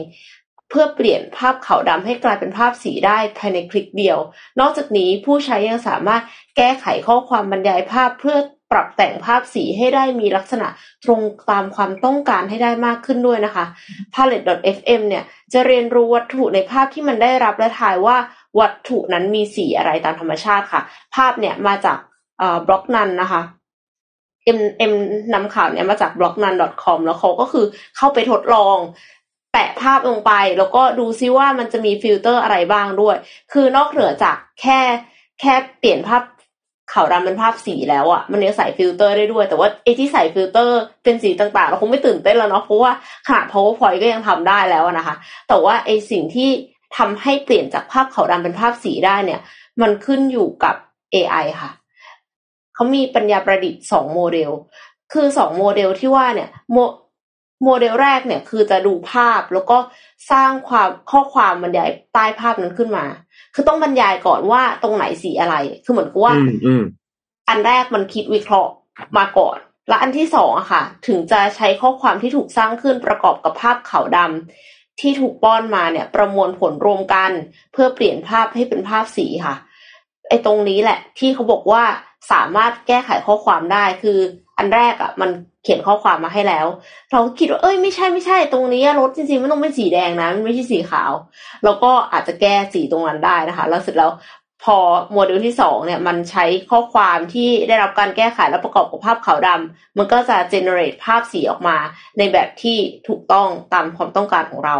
[0.70, 4.18] เพื่อเปลี่ยนภาพขาวดำให้กลายเป็นภาพสีได้ภายในคลิกเดียว
[4.60, 6.22] นอกจากนี้ผู้ใช้ยังสามารถ
[6.56, 8.38] แก้ไขข้อความบรรยายภาพเพื่อ
[8.72, 10.68] ปรับแต่งภาพสีให้ได้มีลักษณะ
[11.04, 13.64] ตรงตามความต้องการให้ได้มากขึ้นด้วยนะคะ
[14.14, 18.16] palette.fm เนี่ยจะเรียนรู้วัตถุในภาพที่มันได้รับและทายว่า
[18.60, 20.82] วัตถุนั้นมีสีอะไรตามธรรมชาติค่ะ
[21.14, 21.98] ภาพเนี่ยมาจาก
[22.66, 23.42] Blognone นะคะ
[24.44, 24.92] เอ็มเอ็ม
[25.34, 26.54] นำข่าวเนี่ยมาจากบล็อกนัน
[26.84, 27.66] .com แล้วเขาก็คือ
[27.96, 28.78] เข้าไปทดลอง
[29.52, 33.16] แปะภาพลงไป แล้วก็ดูซิว่ามันจะมีฟิลเตอร์อะไรบ้างด้วย
[33.52, 34.80] คือนอกเหนือจากแค่
[35.40, 36.22] แค่เปลี่ยนภาพ
[36.92, 42.92] ขาวดำเป็นภาพสีแล้วอะ่ะ มันยังใส่ฟิลเตอร์ได้ด้วย แต่ว่าไอ้ที่ใส่ฟิลเตอร์เป็นสีต่างๆ เราคงไม่ตื่นเต้นแล้วเนาะ เพราะว่า
[43.26, 45.14] ขนาด PowerPoint ก็ยังทำได้แล้วนะคะ
[45.48, 46.50] แต่ว่าไอ้สิ่งที่
[46.96, 49.40] ทำให้เปลี่ยนจากภาพขาวดำเป็นภาพสีได้เนี่ย
[49.82, 50.74] มันขึ้นอยู่กับ
[51.14, 51.70] AI ค่ะ
[52.74, 54.50] เขามีปัญญาประดิษฐ์สองโมเดล
[55.12, 56.48] คือสองโมเดลที่ว่าเนี่ย
[57.62, 59.78] โมโมเดลแรกเนี่ยคือจะดูภาพแล้วก็
[60.30, 63.06] สร้างความข้อความบรรยายใต้ภาพนั้นขึ้นมา
[63.54, 66.82] คือต้องบรรยายก่อนว่าตรงไหนสีอะไร คือเหมือนกับว่าอืมอืม
[67.48, 68.72] อันแรกมันคิดวิเคราะห์
[69.18, 77.30] มาก่อน และอันที่สองอะค่ะ ถึงจะใช้ข้อความที่ถูกสร้างขึ้นประกอบกับภาพขาวดำที่ถูกป้อนมาเนี่ย ประมวลผลรวมกัน
[77.72, 79.54] เพื่อเปลี่ยนภาพให้เป็นภาพสีค่ะ
[80.28, 81.82] ไอ้ตรงนี้แหละ ที่เขาบอกว่า
[82.32, 84.18] สามารถแก้ไขข้อความได้คือ
[84.58, 85.30] อันแรกอะมัน
[85.62, 86.66] เขียนข้อความมาให้แล้ว
[87.12, 91.12] เราคิดว่าเอ้ยไม่ใช่ไม่ใช่ตรงนี้รถจริงๆมันต้องเป็นสีแดงนะมันไม่ใช่สีขาว
[91.64, 94.12] แล้วก็อาจจะแก้สีตรงนั้นได้นะคะ แล้วเสร็จแล้ว
[94.64, 94.78] พอ
[95.12, 101.76] โมเดลที่สองเนี่ยมันใช้ข้อความที่ได้รับการแก้ไขและประกอบกับภาพขาวดำมันก็จะ generate ภาพสีออกมา
[102.18, 102.78] ในแบบที่
[103.08, 104.76] ถูกต้องตามความต้องการของเรา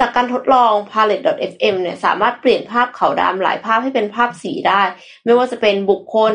[0.00, 4.82] จากการทดลอง palette.fm เนี่ยสามารถเปลี่ยนภาพขาวดำหลายภาพให้เป็นภาพสีได้
[5.24, 6.34] ไม่ว่าจะเป็นบุคคล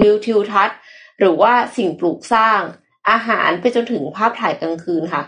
[0.00, 0.78] วิวทิวทัศน์
[1.18, 2.60] หรือว่าสิ่งปลูกสร้าง
[3.10, 5.22] อาหารไปจนถึงภาพถ่ายกลางคืนค่ะ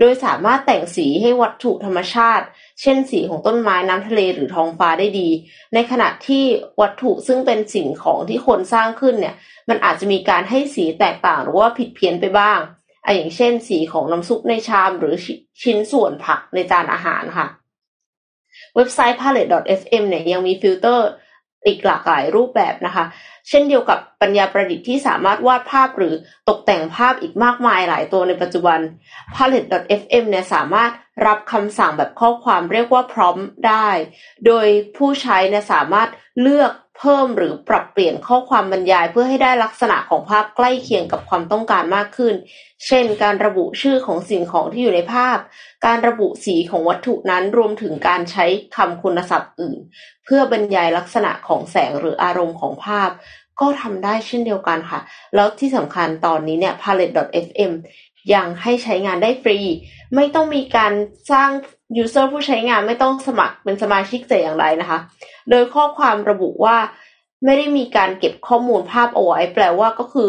[0.00, 2.46] โดยสามารถแต่งสีให้วัตถุธรรมชาติ
[2.80, 5.28] เช่นสีของต้นไม้น้ำทะเลหรือท้องฟ้าได้ดี
[5.74, 6.44] ในขณะที่
[6.80, 9.34] วัตถุซึ่งเป็นสิ่งของที่คนสร้างขึ้นเนี่ย
[9.68, 12.58] มันอาจจะมีการให้สีแตกต่างหรือว่าผิดเพี้ยนไปบ้าง
[13.04, 15.14] ออย่างเช่น สีของน้ำซุปในชามหรือ
[15.62, 17.46] ชิ้นส่วนผักในจานอาหารค่ะ
[18.74, 21.08] เว็บไซต์ palette.fm เนี่ยยังมีฟิลเตอร์
[21.66, 23.04] อีกหลากหลายรูปแบบนะคะ
[23.48, 26.14] เช่นเดียวกับปัญญาประดิษฐ์ที่สามารถวาดภาพหรือ
[26.48, 28.78] ตกแต่งภาพอีกมากมายหลายตัวในปัจจุบัน
[29.34, 30.90] palette.fm เนี่ยสามารถ
[31.26, 33.36] รับคำสั่งแบบข้อความเรียกว่า prompt
[33.66, 33.88] ได้
[34.46, 36.08] โดยผู้ใช้เนี่ยสามารถ
[36.40, 42.34] เลือก เพิ่มหรือปรับเปลี่ยนข้อความบรรยายเพื่อให้ได้ลักษณะของภาพใกล้เคียงกับความต้องการมากขึ้น
[42.86, 45.38] เช่น การระบุชื่อของสิ่งของที่อยู่ในภาพ
[45.86, 49.78] การระบุสีของวัตถุนั้นรวมถึงการใช้คำคุณศัพท์อื่น
[50.24, 53.10] เพื่อบรรยายลักษณะของแสงหรืออารมณ์ของภาพ
[53.60, 55.00] ก็ทำได้เช่นเดียวกันค่ะ
[55.34, 57.72] แล้วที่สำคัญตอนนี้เนี่ย palette.fm
[58.34, 59.58] ยังให้ใช้งานได้ฟรี
[60.14, 60.92] ไม่ต้องมีการ
[61.32, 61.50] สร้าง
[62.02, 64.98] user ผู้ใช้งานไม่ต้องสมัครเป็นสมาชิกแต่อย่างไรนะคะ
[65.50, 66.76] โดยข้อความระบุว่า
[67.44, 70.28] ไม่ได้มีการเก็บข้อมูลภาพเอาไว้ แปลว่าก็คือ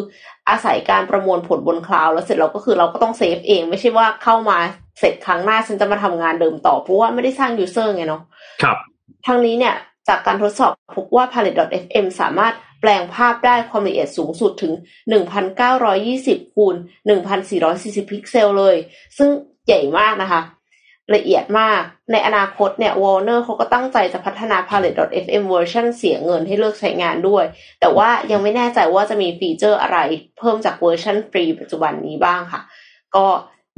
[0.49, 4.57] อาศัยการประมวลผลบนคลาวด์แล้วเสร็จเราก็คือเราก็ต้องเซฟเอง ไม่ใช่ว่าเข้ามา
[4.99, 8.21] เสร็จครั้งหน้าฉันจะมาทำงานเดิมต่อ เพราะว่าไม่ได้สร้าง user ไงเนาะ
[8.61, 8.77] ครับ
[9.25, 9.75] ทั้งนี้เนี่ย
[10.07, 14.73] จากการทดสอบพบว่า palette.fm สามารถแปลงภาพได้ความละเอียดสูงสุดถึง
[15.83, 16.75] 1,920 คูณ
[17.43, 18.75] 1,440 พิกเซลเลย
[19.17, 19.29] ซึ่ง
[19.65, 20.41] ใหญ่มากนะคะ
[21.13, 21.81] ละเอียดมาก
[22.11, 27.45] ในอนาคตเนี่ย Wallner เขาก็ตั้งใจจะพัฒนา palette.fm เวอร์ชันเสียเงินให้เลือกใช้งานด้วย
[27.79, 29.97] แต่ว่ายังไม่แน่ใจว่าจะมีฟีเจอร์อะไร
[30.37, 32.61] เพิ่มจากเวอร์ชันฟรีปัจจุบันนี้บ้างค่ะ
[33.15, 33.27] ก็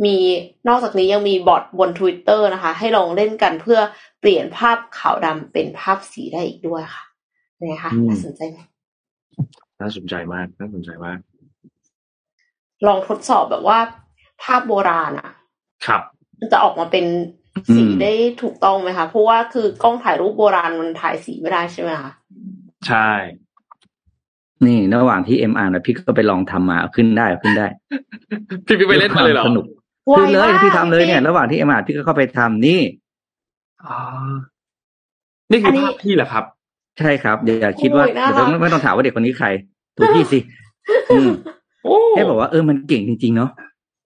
[0.05, 0.17] มี
[0.67, 3.79] นอกจากนี้ยังมีบอทบน Twitter นะคะ ให้ลองเล่นกันเพื่อ
[4.19, 7.03] เปลี่ยนภาพขาวดำเป็นภาพสีได้อีกด้วยค่ะ
[7.67, 8.59] ไงคะอืมน่าสนใจไหม
[9.81, 11.19] น่าสนใจมากน่าสนใจมาก
[12.87, 13.79] ลองทดสอบแบบว่า
[14.43, 15.29] ภาพโบราณอะ
[15.85, 16.16] ครับมัน
[16.51, 17.05] จะออกมาเป็น
[17.75, 22.11] สีได้ถูกต้องไหมคะเพราะว่าคือกล้องถ่ายรูปโบราณมันถ่ายสีไม่ได้ใช่ไหมคะ
[22.87, 23.11] ใช่
[24.65, 27.67] นี่ระหว่างที่เอ็มอ่านนะพี่ก็ไปลองทำมาขึ้นได้ขึ้นได้
[28.65, 29.65] พี่พี่ไปเล่นมาเลยเหรอสนุก
[30.07, 32.81] ไวขึ้นเลยมากพี่ทำเลยเนี่ย ระหว่างที่เอ็มอ่านพี่ก็เข้าไปทำนี่
[33.85, 33.97] อ๋อ
[35.51, 36.43] นี่คือภาพพี่เหรอครับ
[36.99, 39.47] ใช่ครับเดี๋ยวอย่าคิดว่าโอ้ยน่าเดี๋ยวรักไม่ไม่ต้องถามว่าเด็กคนนี้ใคร
[39.95, 40.39] ดูพี่สิ
[41.11, 41.29] อืม
[41.83, 43.49] โอ้แค่บอกว่าเออมันเก่งจริงๆเนาะ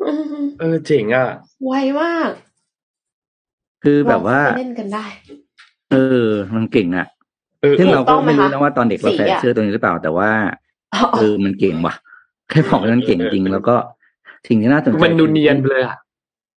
[0.03, 0.11] อื
[0.41, 1.27] มเออเจ๋งอะ
[1.65, 2.31] ไวมาก
[3.83, 5.05] คือแบบว่าลองไปเล่นกันได้
[5.91, 5.95] เอ
[6.25, 7.07] อ มันเก่งอะ
[7.61, 10.29] เออซึ่งเราถูกต้ก็องไหมไม่รู้คะนะว่าตอนเด็กเราสีใส่อะเสื้อตัวนี้หรือเปล่า แต่ว่า
[10.93, 11.95] อ๋อเออมันเก่งว่ะ
[12.49, 13.75] แค่บอกว่ามันเก่งจริงแล้วก็
[14.47, 15.97] สิ่งที่น่าสนใจมันดูเนียนไปเลยอะ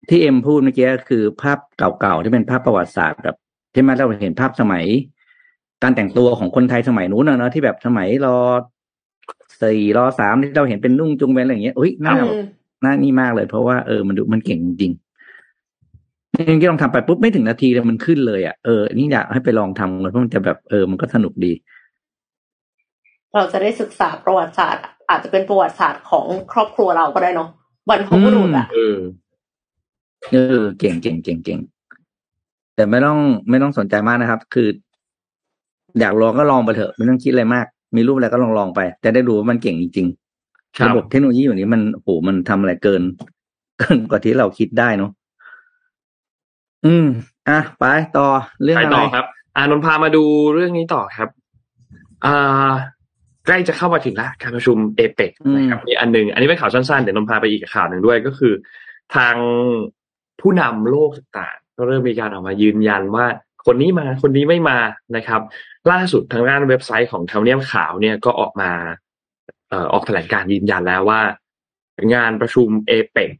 [0.09, 3.35] ที่เอ็มพูดเมื่อกี้คือภาพเก่าๆที่เป็นภาพประวัติศาสตร์แบบ
[3.73, 4.83] ใช่ไหมเราเห็นภาพสมัย
[5.83, 8.37] การแต่งตัวของคนไทยสมัยนู้นนะเนอะที่แบบสมัยรอ
[9.61, 12.45] สี่รอสามที่เราเห็นเป็นนุ่งจุงเป็นอะไรอย่างเงี้ยอุ้ยน่าอืม
[12.85, 21.51] น่านี่มากเลย เพราะว่าเออมันดูมันเก่งจริงๆจริงๆลองทำไปปุ๊บไม่ถึงนาทีเลยมันขึ้นเลยอะเออนี่อยากให้ไปลองทำเลยเพราะมันจะแบบเออมันก็สนุกดี
[23.33, 27.49] เราจะได้ศึกษาประวัติศาสตร์ อาจจะเป็นประวัติศาสตร์ของครอบครัวเราก็ได้เนาะ
[27.89, 28.97] บรรพบุรุษอะเออ
[30.31, 31.59] เออเก่งเก่งเก่งเก่ง
[32.75, 33.17] แต่ไม่ต้อง
[33.49, 34.67] ไม่ต้องสนใจมากนะครับ คือ
[35.99, 37.65] อยากลองก็ลองไปเถอะ ไม่ต้องคิดอะไรมาก
[37.95, 40.22] มีรูปอะไรก็ลองลองไป จะได้รู้ว่ามันเก่งจริงครัๆบ
[40.81, 43.01] ระบบเทคโนโลยีอยู่นี้มันโหมันทำอะไรเกิน
[43.79, 45.11] เกินกว่าที่เราคิดได้เนาะ
[46.85, 47.07] อืม
[47.49, 47.83] อะไป
[48.17, 48.27] ต่อ
[48.63, 51.29] เรื่องไปอะไรต่อครับอานนท์พามาดูเรื่องนี้ต่อครับ
[52.25, 52.71] อ่า
[53.45, 58.53] ใกล้จะเข้ามาถึงแล้วการประชุมเอเปกนะครับมีอันหนึ่งอันนี้เป็นข่าวสั้นๆเดี๋ยวนนท์พาไปอีกข่าวหนึ่งด้วยก็คือ
[59.15, 59.35] ทาง
[60.41, 63.25] ผู้นำโลกต่างๆก็เริ่มมีการออกมายืนยันว่า
[63.65, 64.77] คนนี้มาคนนี้ไม่มา
[65.15, 65.41] นะครับ
[65.91, 68.71] ล่าสุดทางด้านเว็บไซต์ของทำเนียบขาวเนี่ยก็ออกมา
[69.01, 71.21] เอ่อออกแถลงการยืนยันแล้วว่า
[72.13, 73.31] งานประชุมเอเปก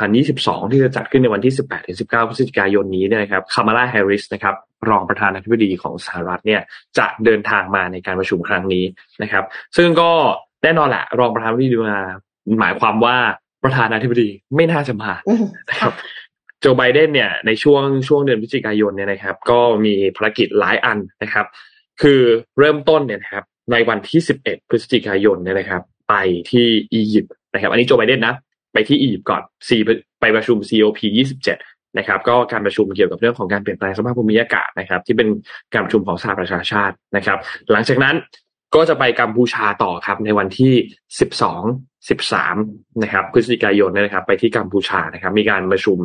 [0.00, 1.54] 2022 ที่จะจัดขึ้นในวันที่
[1.90, 4.54] 18-19 พฤศจิกายนนี้เนี่ยนะครับคามาลาแฮร์ริสนะครับ
[4.88, 6.60] รองประธานาธิบดีของสหรัฐเนี่ย
[6.98, 8.84] จะเดินทางมาในการประชุมครั้งนี้
[9.22, 9.44] นะครับ
[9.76, 10.10] ซึ่งก็
[10.62, 11.98] แน่นอนแหละ รองประธานาธิบดีมา
[12.60, 13.16] หมายความว่า
[13.64, 15.92] ประธานาธิบดีไม่น่าจะมาอืมนะครับ
[16.60, 21.46] โจไบเดนเนี่ยในช่วงช่วงเดือนพฤศจิกายนเนี่ยนะครับ ก็มีภารกิจหลายอันนะครับ
[22.02, 22.20] คือ
[22.58, 26.14] เริ่มต้นเนี่ยนะครับ ในวันที่ 11 พฤศจิกายนเนี่ยนะครับ ไป
[26.50, 28.34] ที่อียิปต์นะครับ อันนี้โจไบเดนนะ
[28.72, 29.76] ไปที่อียิปต์ก่อนซี
[30.20, 30.98] ไปประชุม COP
[31.48, 35.28] 27 นะครับ ก็การประชุมเกี่ยวกับเรื่องของการเปลี่ยนแปลงสภาพภูมิอากาศนะครับ ที่เป็น
[35.72, 37.38] การประชุมของสหประชาชาตินะครับ
[37.72, 38.16] หลังจากนั้น
[38.74, 40.72] ก็จะไปกัมพูชาต่อครับในวันที่
[41.40, 45.98] 12 13 นะครับ พฤศจิกายนเนยนะครับ ไปที่กัมพูชานะครับ มีการประชุม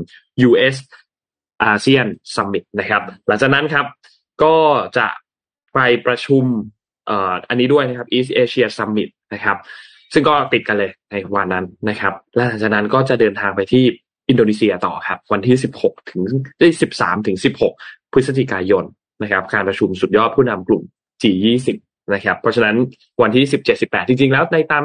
[0.47, 0.75] US
[1.63, 2.05] อาเซียน
[2.35, 3.85] ซัมมิตนะครับ หลังจากนั้นครับ
[4.43, 4.57] ก็
[4.97, 5.07] จะ
[5.73, 6.43] ไปประชุม
[7.49, 9.57] อันนี้ด้วยนะครับ East Asia Summit นะครับ
[10.13, 13.83] ซึ่งก็ติดกันเลยในวันนั้นนะครับ และหลังจากนั้นก็จะเดินทางไปที่
[14.29, 16.21] อินโดนีเซียต่อครับ วันที่ 16 ถึง
[16.59, 17.37] ได้13 ถึง
[17.75, 18.83] 16 พฤศจิกายน
[19.23, 20.83] นะครับ การประชุมสุดยอดผู้นำกลุ่ม
[21.21, 21.67] G20
[22.13, 22.75] นะครับ เพราะฉะนั้น
[23.21, 24.83] วันที่ 17 18 จริง ๆ แล้วในตาม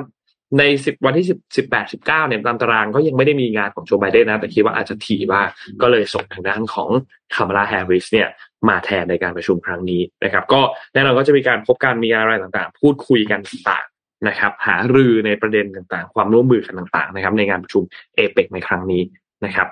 [0.59, 5.49] ใน10วันที่10 18 19เนี่ยตามตารางก็ยังไม่ได้มีงานของโจไบเดนนะ แต่คิดว่าอาจจะถี่บ้าง
[5.83, 6.89] ก็เลยส่งทางด้านของ
[7.35, 8.29] คามาลาแฮร์ริสเนี่ย
[8.69, 10.61] มาแทนในการประชุมครั้งนี้นะครับ ก็
[10.95, 13.85] แน่นอนก็จะมีการพบกันมีอะไรต่างๆ พูดคุยกันต่าง
[14.29, 17.83] นะครับ หารือในประเด็นต่างๆ ความร่วมมือกันต่างๆ นะครับ ในงานประชุม
[18.17, 19.03] เอเปกในครั้งนี้
[19.45, 19.69] นะครับ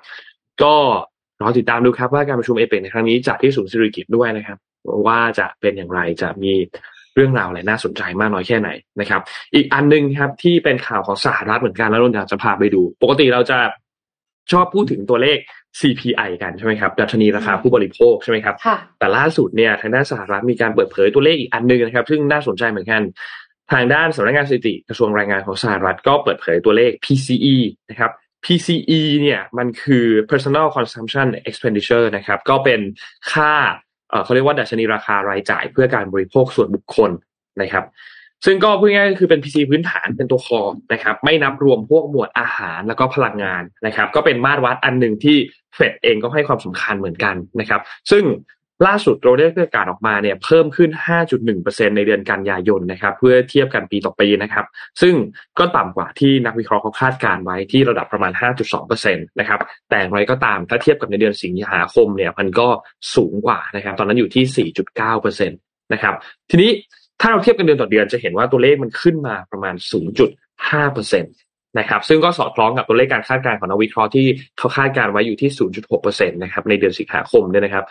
[0.63, 0.75] ก็
[1.41, 4.59] รอติดตามดูครับว่าการประชุมเอเปกในครั้งนี้จัดที่ศูนย์สิริกิตด้วยนะครับ
[5.07, 6.53] ว่าจะเป็นอย่างไรจะมี
[7.15, 8.71] เรื่องราวอะไรน่าสนใจมากน้อยแค่ไหน
[9.01, 9.21] นะครับ
[9.55, 13.59] อีกอันหนึงครับที่เป็นข่าวของสหรัฐเหมือนกันแล้วเราอยากจะพาไปดู ปกติเราจะ
[14.53, 15.39] ชอบพูดถึงตัวเลข
[15.81, 23.03] CPI กันใช่ไหมครับดัชนีราคาผู้บริโภคใช่ไหมครับค่ะแต่ล่าสุดเนี่ยทางด้านสหรัฐมีการเปิดเผยตัวเลขอีกอันหนึงนะครับ ซึ่งน่าสนใจเหมือนกัน
[23.73, 27.57] ทางด้านสำนักงานสถิติกระทรวงแรงงานของสหรัฐก็เปิดเผยตัวเลข PCE
[27.91, 28.11] นะครับ
[28.45, 32.81] PCE เนี่ยมันคือ personal consumption expenditure นะครับ ก็เป็น
[33.33, 33.53] ค่า
[34.11, 37.11] เอ่อเขาเรียกว่าดัชนีราคารายจ่ายเพื่อการบริโภคส่วนบุคคล
[37.63, 37.85] นะครับ
[38.45, 40.63] ซึ่งก็พูดง่ายๆก็คือเป็น PC พื้นฐานเป็นตัวคอ
[40.93, 45.37] นะครับ ไม่นับรวมพวกหมวดอาหารแล้วก็พลังงานนะครับ ก็เป็นมาตรวัดอันหนึ่งที่
[45.75, 47.81] เฟดเองก็ให้ความสำคัญเหมือนกันนะครับ
[48.11, 48.25] ซึ่ง
[48.87, 50.91] ล่าสุดเราได้ประกาศออกมาเนี่ยเพิ่มขึ้น
[51.45, 54.67] 5.1%ในเดือนกันยายนนะครับ เพื่อเทียบกันปีต่อปีนะครับ
[55.03, 55.15] ซึ่ง
[55.59, 58.33] ก็ต่ำกว่าที่นักวิเคราะห์เขาคาดการไว้ที่ระดับประมาณ
[58.71, 62.69] 5.2%นะครับ แต่อย่างไรก็ตามถ้าเทียบกับในเดือนสิงหาคมเนี่ยมันก็
[63.15, 64.69] สูงกว่านะครับ ตอนนั้นอยู่ที่
[65.09, 66.15] 4.9%นะครับ
[66.51, 66.71] ทีนี้
[67.21, 69.75] ถ้าเราเทียบกันเดือนต่อเดือนจะเห็นว่าตัวเลขมันขึ้นมาประมาณ
[70.33, 71.23] 0.5%
[71.79, 74.27] นะครับซึ่งก็สอดคล้องกับตัวเลขการคาดการณ์ของนักวิเคราะห์ที่
[74.59, 75.51] เขาคาดการณ์ไว้อยู่ที่
[75.91, 77.85] 0.6%นะครับในเดือนสิงหาคมเนี่ยนะครับ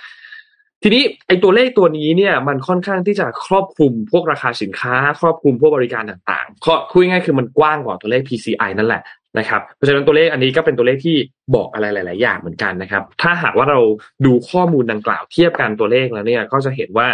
[0.84, 9.02] ทีนี้ไอ้ตัวเลขตัวนี้เนี่ยมันค่อนข้างที่จะครอบคลุมพวกราคาสินค้า ครอบคลุมพวกบริการต่างๆก็คุยง่ายคือมันกว้างกว่าตัวเลข PCI นั่นแหละ
[9.40, 11.18] นะครับเพราะฉะนั้นตัวเลขอันนี้ก็เป็นตัวเลขที่
[11.56, 13.80] บอกอะไรหลาย ๆ อย่างเหมือนกันนะครับ ถ้าหากว่าเรา
[14.26, 17.08] ดูข้อมูลดังกล่าวเทียบกันตัวเลขแล้วเนี่ยก็จะเห็นว่า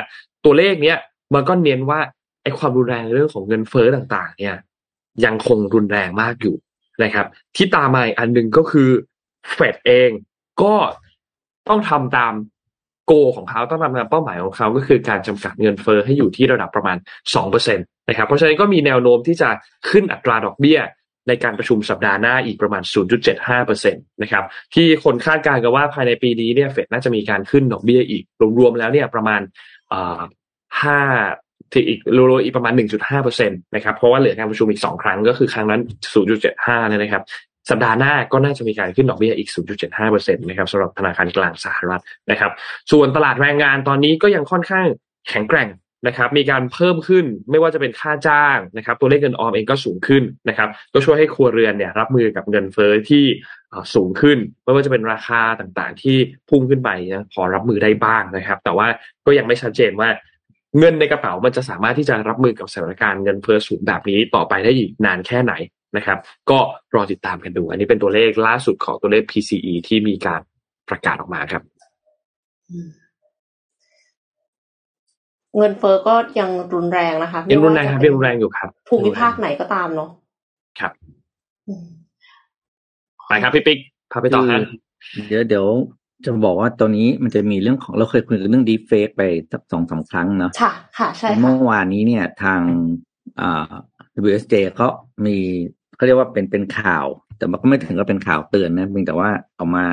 [0.45, 0.97] ตัวเลขเนี้ย
[1.33, 1.99] มันก็เน้นว่า
[2.43, 4.55] ไอ้ความรุนแรงเรื่องของเงินเฟ้อต่าง ๆ เนี่ย
[5.25, 6.55] ยังคงรุนแรงมากอยู่
[7.03, 7.25] นะครับ
[7.55, 8.89] ที่ตามมาอีกอันหนึ่งก็คือ
[9.51, 10.09] เฟดเอง
[10.61, 10.73] ก็
[11.69, 12.33] ต้องทำตาม
[13.07, 16.97] โกของเขาต้องทำตามเป้าหมายของเขาก็คือการจำกัดเงินเฟอ้อให้อยู่ที่ระดับประมาณ
[17.37, 19.49] 2%นะครับเพราะฉะนั้นก็มีแนวโน้มที่จะ
[19.89, 20.79] ขึ้นอัตราดอกเบี้ย
[21.27, 22.83] ในการประชุมสัปดาห์หน้าอีกประมาณ
[23.33, 28.23] 0.75%นะครับที่คนคาดการณ์กันว่าภายในปีนี้เนี่ยเฟดน่าจะมีการขึ้นดอกเบี้ยอีก
[28.59, 29.41] รวมๆแล้วเนี่ยประมาณ
[30.81, 30.99] ห้า
[31.71, 32.73] ที่อีกรวมๆอีกประมาณ
[33.15, 35.81] 1.5%นะครับเพราะว่าเหลือการประชุมอีก 2 ครั้งก็คือครั้งนั้น
[36.35, 37.23] 0.75เนี่ยนะครับ
[37.69, 39.49] สัปดาห์หน้าก็น่าจะมีการขึ้นดอกเบี้ยอีก
[39.93, 42.01] 0.75%นะครับสำหรับธนาคารกลางสหรัฐ
[42.31, 42.51] นะครับ
[42.91, 44.85] ส่วนตลาดแรงงานตอนนี้ก็ยังค่อนข้าง
[45.29, 45.69] แข็งแกร่ง
[46.07, 53.23] นะครับ มีการเพิ่มขึ้นไม่ว่าจะเป็นค่าจ้างนะครับ ตัวเลขเงินออมเองก็สูงขึ้นนะครับ ก็ช่วยให้ครัวเรือนเนี่ยรับมือกับเงินเฟ้อที่
[53.95, 56.17] สูงขึ้น ไม่ว่าจะเป็นราคาต่างๆ ที่
[56.49, 58.87] พุ่งขึ้นไปนะพอรับมือได้บ้างนะครับ แต่ว่า
[59.25, 60.09] ก็ยังไม่ชัดเจนว่า
[60.79, 65.53] เงินในกระเป๋ามันจะสามารถที่จะรับมือกับสถานการณ์เงินเฟ้อสูงแบบนี้ต่อไปได้อีกนานแค่ไหน
[65.97, 66.17] นะครับ
[66.49, 66.59] ก็
[66.95, 70.41] รอติดตามกันดู อันนี้เป็นตัวเลขล่าสุดของตัวเลข PCE ที่มีการ
[70.89, 71.63] ประกาศออกมาครับ
[75.57, 80.09] เงินเฟ้อก็ยังรุนแรงนะคะยังรุนแรงครับยังรุนแรงอยู่ครับภูมิภาคไหนก็ตามเนาะ
[80.79, 80.91] ครับ
[83.27, 83.79] ไปครับพี่ปิ๊ก
[84.11, 84.61] พาไปต่อครับ
[85.27, 85.67] เดี๋ยวเดี๋ยว
[86.25, 89.21] จะบอกว่าตัวนี้มันจะมีเรื่องของเราเคยคุยเรื่องดีเฟกไป
[89.51, 92.61] สักสองสาครั้งเนาะค่ะ ค่ะ ใช่เมื่อวานนี้เนี่ยทาง
[93.41, 93.71] อ่า
[94.25, 94.89] WSJ เขา
[95.25, 95.35] มี
[95.95, 97.05] เขาเรียกว่าเป็นเป็นข่าว
[97.37, 99.85] แต่มันก็ไม่ถึงกับเป็นข่าวเตือนนะเพียงแต่ว่าเอามา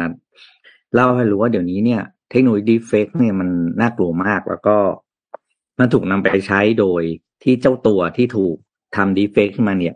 [0.94, 3.48] เล่าให้รู้ว่าเดี๋ยวนี้เนี่ยเทคโนโลยีดีเฟกเนี่ยมัน
[3.80, 4.76] น่ากลัวมากแล้วก็
[5.78, 7.02] มันถูกนำไปใช้โดย
[7.42, 8.56] ที่เจ้าตัวที่ถูก
[8.96, 9.94] ทำ deepfake ขึ้นมาเนี่ย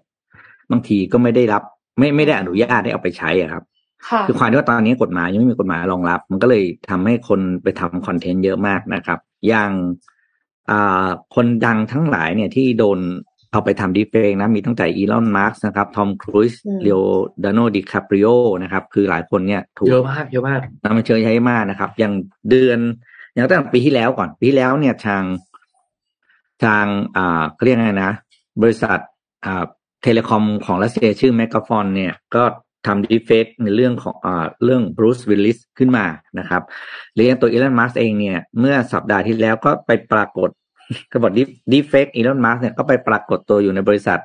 [0.71, 1.63] บางทีก็ไม่ได้รับ
[1.99, 3.65] ไม่ไม่ได้อนุญาตให้เอาไปใช้อะครับ
[4.27, 9.71] คือความที่ว่าตอนนี้กฎหมายยังไม่มีกฎหมายรองรับ มันก็เลยทำให้คนไปทำคอนเทนต์เยอะมากนะครับ อย่าง
[10.71, 13.01] อ่าคนดังทั้งหลายเนี่ยที่โดน
[13.51, 16.53] เอาไปทำ deepfake นะมีตั้งแต่อีลอนมัสก์นะครับทอมครูซ
[16.83, 18.29] เลโอนาร์โดดิคาปริโอ
[18.63, 22.15] นะครับ คือหลายคนเนี่ยถูกเยอะมากเยอะมากนำมาเชิญใช้มากนะครับ อย่าง
[22.51, 22.79] เดือน
[23.33, 25.23] อย่างตั้งปีที่แล้วก่อนปีที่แล้วเนี่ยทาง
[26.65, 26.85] ทาง
[27.17, 28.13] อ่าเขาเรียกไงนะ
[28.63, 28.99] บริษัท
[29.45, 29.65] อ่า
[30.03, 32.43] telecom ของรัสเซียชื่อ MegaFon เนี่ยก็
[32.87, 36.07] ทำ deepfake ในเรื่องของอ่าเรื่องบรูซวิลลิสขึ้นมา
[36.39, 36.63] นะครับ
[37.15, 40.51] เรียนตัวอีลอนมัสก์เองเนี่ย เมื่อสัปดาห์ที่แล้วก็ไปปรากฏ
[41.11, 41.33] ก็บอก
[41.73, 44.21] deepfake อีลอนมัสก์เนี่ยก็ไปปรากฏตัวอยู่ในบริษัท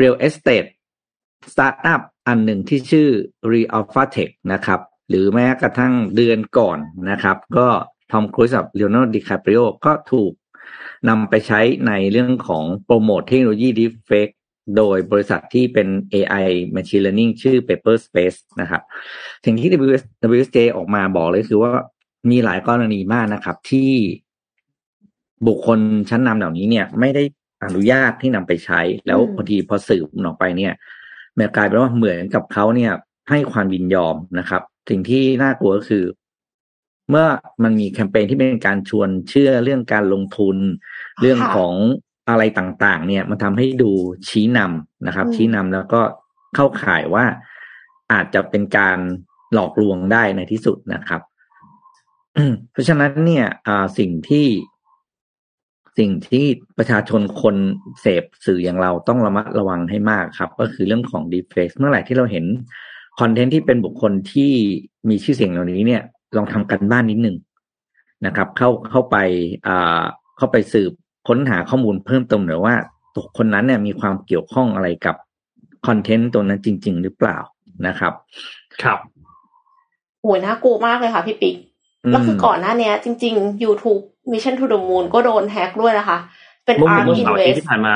[0.00, 0.68] Real Estate
[1.52, 3.08] สตาร์ทอัพอันหนึ่งที่ชื่อ
[3.52, 6.78] reAlpha Tech นะครับ หรือแม้กระทั่งเดือนก่อน
[7.10, 7.68] นะครับ ก็
[8.12, 10.32] ทอมครูซกับเลโอนาร์โดดิคาปริโอก็ถูก
[11.08, 14.28] นำไปใช้ในเรื่องของโปรโมทเทคโนโลยี deepfake
[14.76, 18.82] โดยบริษัทที่เป็น AI Machine Learning ชื่อ Paperspace นะครับ
[19.44, 19.70] สิ่งที่
[20.30, 21.72] WSJ ออกมาบอกเลยคือว่า
[22.30, 23.90] มีหลายกรณีมากนะครับ ที่
[25.46, 25.78] บุคคล
[26.10, 27.22] ชั้นนำเหล่านี้เนี่ย ไม่ได้
[27.64, 30.72] อนุญาตที่นำไปใช้ แล้วพอดีพอสืบออกไปเนี่ย
[31.38, 32.92] มันกลายเป็นว่าเหมือนกับเขาเนี่ย
[33.30, 36.04] ให้ความยินยอมนะครับ สิ่งที่น่ากลัวก็คือ
[37.10, 37.26] เมื่อ
[37.62, 40.56] มันมีแคมเปญที่เป็นการชวนเชื่อเรื่องการลงทุน
[41.20, 41.74] เรื่องของ
[42.30, 43.90] อะไรต่างๆ เนี่ยมันทำให้ดู
[44.28, 46.00] ชี้นำนะครับ ชี้นำแล้วก็
[46.54, 47.24] เข้าข่ายว่า
[48.12, 48.98] อาจจะเป็นการ
[49.52, 51.22] หลอกลวงได้ในที่สุดนะครับ
[52.72, 53.46] เพราะฉะนั้นเนี่ย
[53.98, 54.46] สิ่งที่
[55.98, 56.44] สิ่งที่
[56.78, 57.56] ประชาชนคน
[58.00, 62.44] เสพสื่ออย่างเราต้องระมัดระวังให้มากครับ ก็คือเรื่องของ deep fake เมื่อไหร่ที่เราเห็น
[63.20, 64.52] คอนเทนต์ที่เป็นบุคคลที่
[65.08, 66.02] มีชื่อเสียงเหล่านี้เนี่ย
[66.36, 67.36] ลองทำกันบ้านนิดหนึ่ง
[68.26, 69.16] นะครับ เข้าเข้าไป
[69.66, 70.02] อ่า
[70.36, 70.92] เข้าไปสืบ
[71.28, 72.74] ค้นหาข้อมูลเพิ่มเติมหน่อยว่า
[73.14, 75.16] ตัวคนนั้นเนี่ยมีความเกี่ยวข้องอะไรกับ
[75.86, 77.38] คอนเทนต์ตัวนั้นจริง ๆ หรือเปล่า
[77.86, 78.12] นะครับ
[78.82, 78.98] ครับ
[80.20, 81.56] โหน่ากลัวมากเลยค่ะพี่ปิ๊ก
[82.10, 84.02] แล้วคือก่อนหน้านี้จริง ๆ YouTube
[84.32, 86.18] Mission to the Moon ก็โดนแฮกด้วยนะคะ
[86.64, 87.94] เป็น ARK Invest ที่ผ่านมา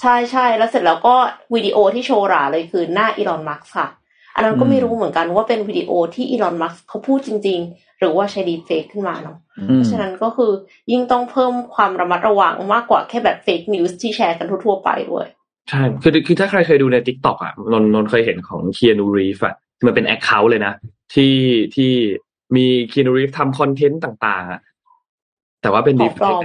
[0.00, 1.14] ใช่ใช่แล้วเสร็จแล้วก็
[1.54, 3.86] วิดีโอที่โชว์หราเลยคือหน้าอีลอนมัสก์ค่ะ
[4.34, 9.38] อันนั้นก็ไม่รู้เหมือนกันว่าเป็นวิดีโอที่อีลอนมัสก์เขาพูดจริง ๆ หรือว่าใช้ deepfake ขึ้นมาเนาะ
[9.74, 10.52] เพราะฉะนั้นก็คือ
[10.92, 15.26] ยิ่งต้องเพิ่มความระมัดระวังมากกว่าแค่แบบ fake news ที่แชร์กันทั่วๆไปด้วย
[15.70, 19.54] ใช่คือคือถ้าใครเคยดูใน TikTok อะนนนเคยเห็นของคีนูรีฟส์อะ
[19.86, 20.74] มันเป็น account เลยนะ
[21.14, 21.36] ที่
[21.74, 21.92] ที่
[22.56, 24.60] มีคีนูรีฟส์ทำคอนเทนต์ต่างๆอะ
[25.62, 26.36] แต่ว่าเป็นดีเฟก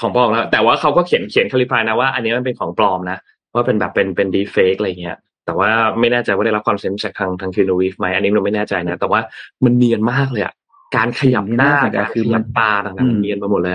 [0.00, 3.18] ของปลอมแล้วแต่ว่าเขาก็เขียนเขียนคลิปายนะว่าอันนี้มันเป็นของปลอมนะ
[3.54, 5.70] ว่าเป็นแบบเป็นเป็นดีเฟกอะไรเงี้ย แต่ว่า
[6.00, 9.20] ไม่แน่ใจว่าได้รับความเซ็นจากทางทางคีนูรีฟไหมอันนี้เราไม่แน่ใจนะแต่ว่า
[9.64, 10.54] มันเนียนมากเลยอะ
[10.96, 13.74] การขยับหน้าการคือมันปลาต่างๆเนียนไปหมดเลย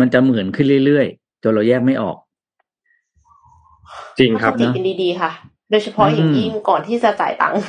[0.00, 2.16] มันจะเหมือนขึ้นเรื่อยๆจนเราแยกไม่ออก
[4.18, 5.30] จริงครับนะดีๆค่ะ
[5.70, 7.62] โดยเฉพาะอย่างยิ่งก่อนที่จะจ่ายตังค์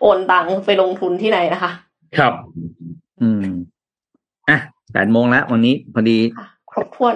[0.00, 1.70] โอนตังค์ไปลงทุนที่ไหนนะคะ
[2.18, 2.32] ครับ
[3.22, 3.44] อืม
[4.48, 4.58] อะ
[4.92, 7.14] แปดโมงแล้ววันนี้พอดีค่ะครบถ้วน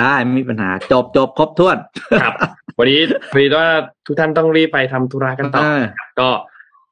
[0.00, 1.76] ได้ไม่มีปัญหาจบจบครบถ้วน
[2.22, 2.34] ครับ
[2.80, 3.00] วันนี้
[3.32, 3.68] พอดีว่า
[4.06, 6.28] ทุกท่านต้องรีบไปทำธุระกันต่อเออนะครับก็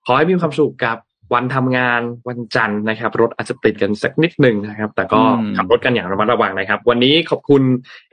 [0.06, 0.96] ขอให้มีความสุขกับ
[1.34, 7.62] วันทำงานวันจันทร์นะครับ รถอาจจะติดกันสักนิดหนึ่งนะครับ แต่ก็อืมขับรถกันอย่างระมัดระวังนะครับ วันนี้ขอบคุณ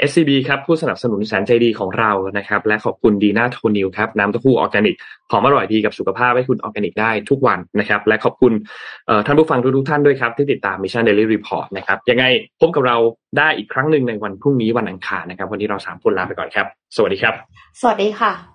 [0.09, 4.95] SCB ครับผู้สนับสนุนแสนใจดีของเรานะครับ และขอบคุณดีน่าโทนิวครับน้ำเต้าหู้ออร์แกนิก
[5.31, 8.53] หอมอร่อยดีกับสุขภาพให้คุณออร์แกนิกได้ทุกวันนะครับ และขอบคุณ
[9.07, 12.25] เอ่อท่านผู้ฟังทุกๆท่านด้วยครับ ที่ติดตาม Mission Daily Report นะครับยังไง
[12.61, 12.97] พบกับเรา
[13.37, 17.33] ได้อีกครั้งหนึ่งในวันพรุ่งนี้วันอังคารนะครับ วันนี้เราสามคนลาไปก่อนครับ สวัสดีครับ
[17.81, 18.54] สวัสดีค่ะ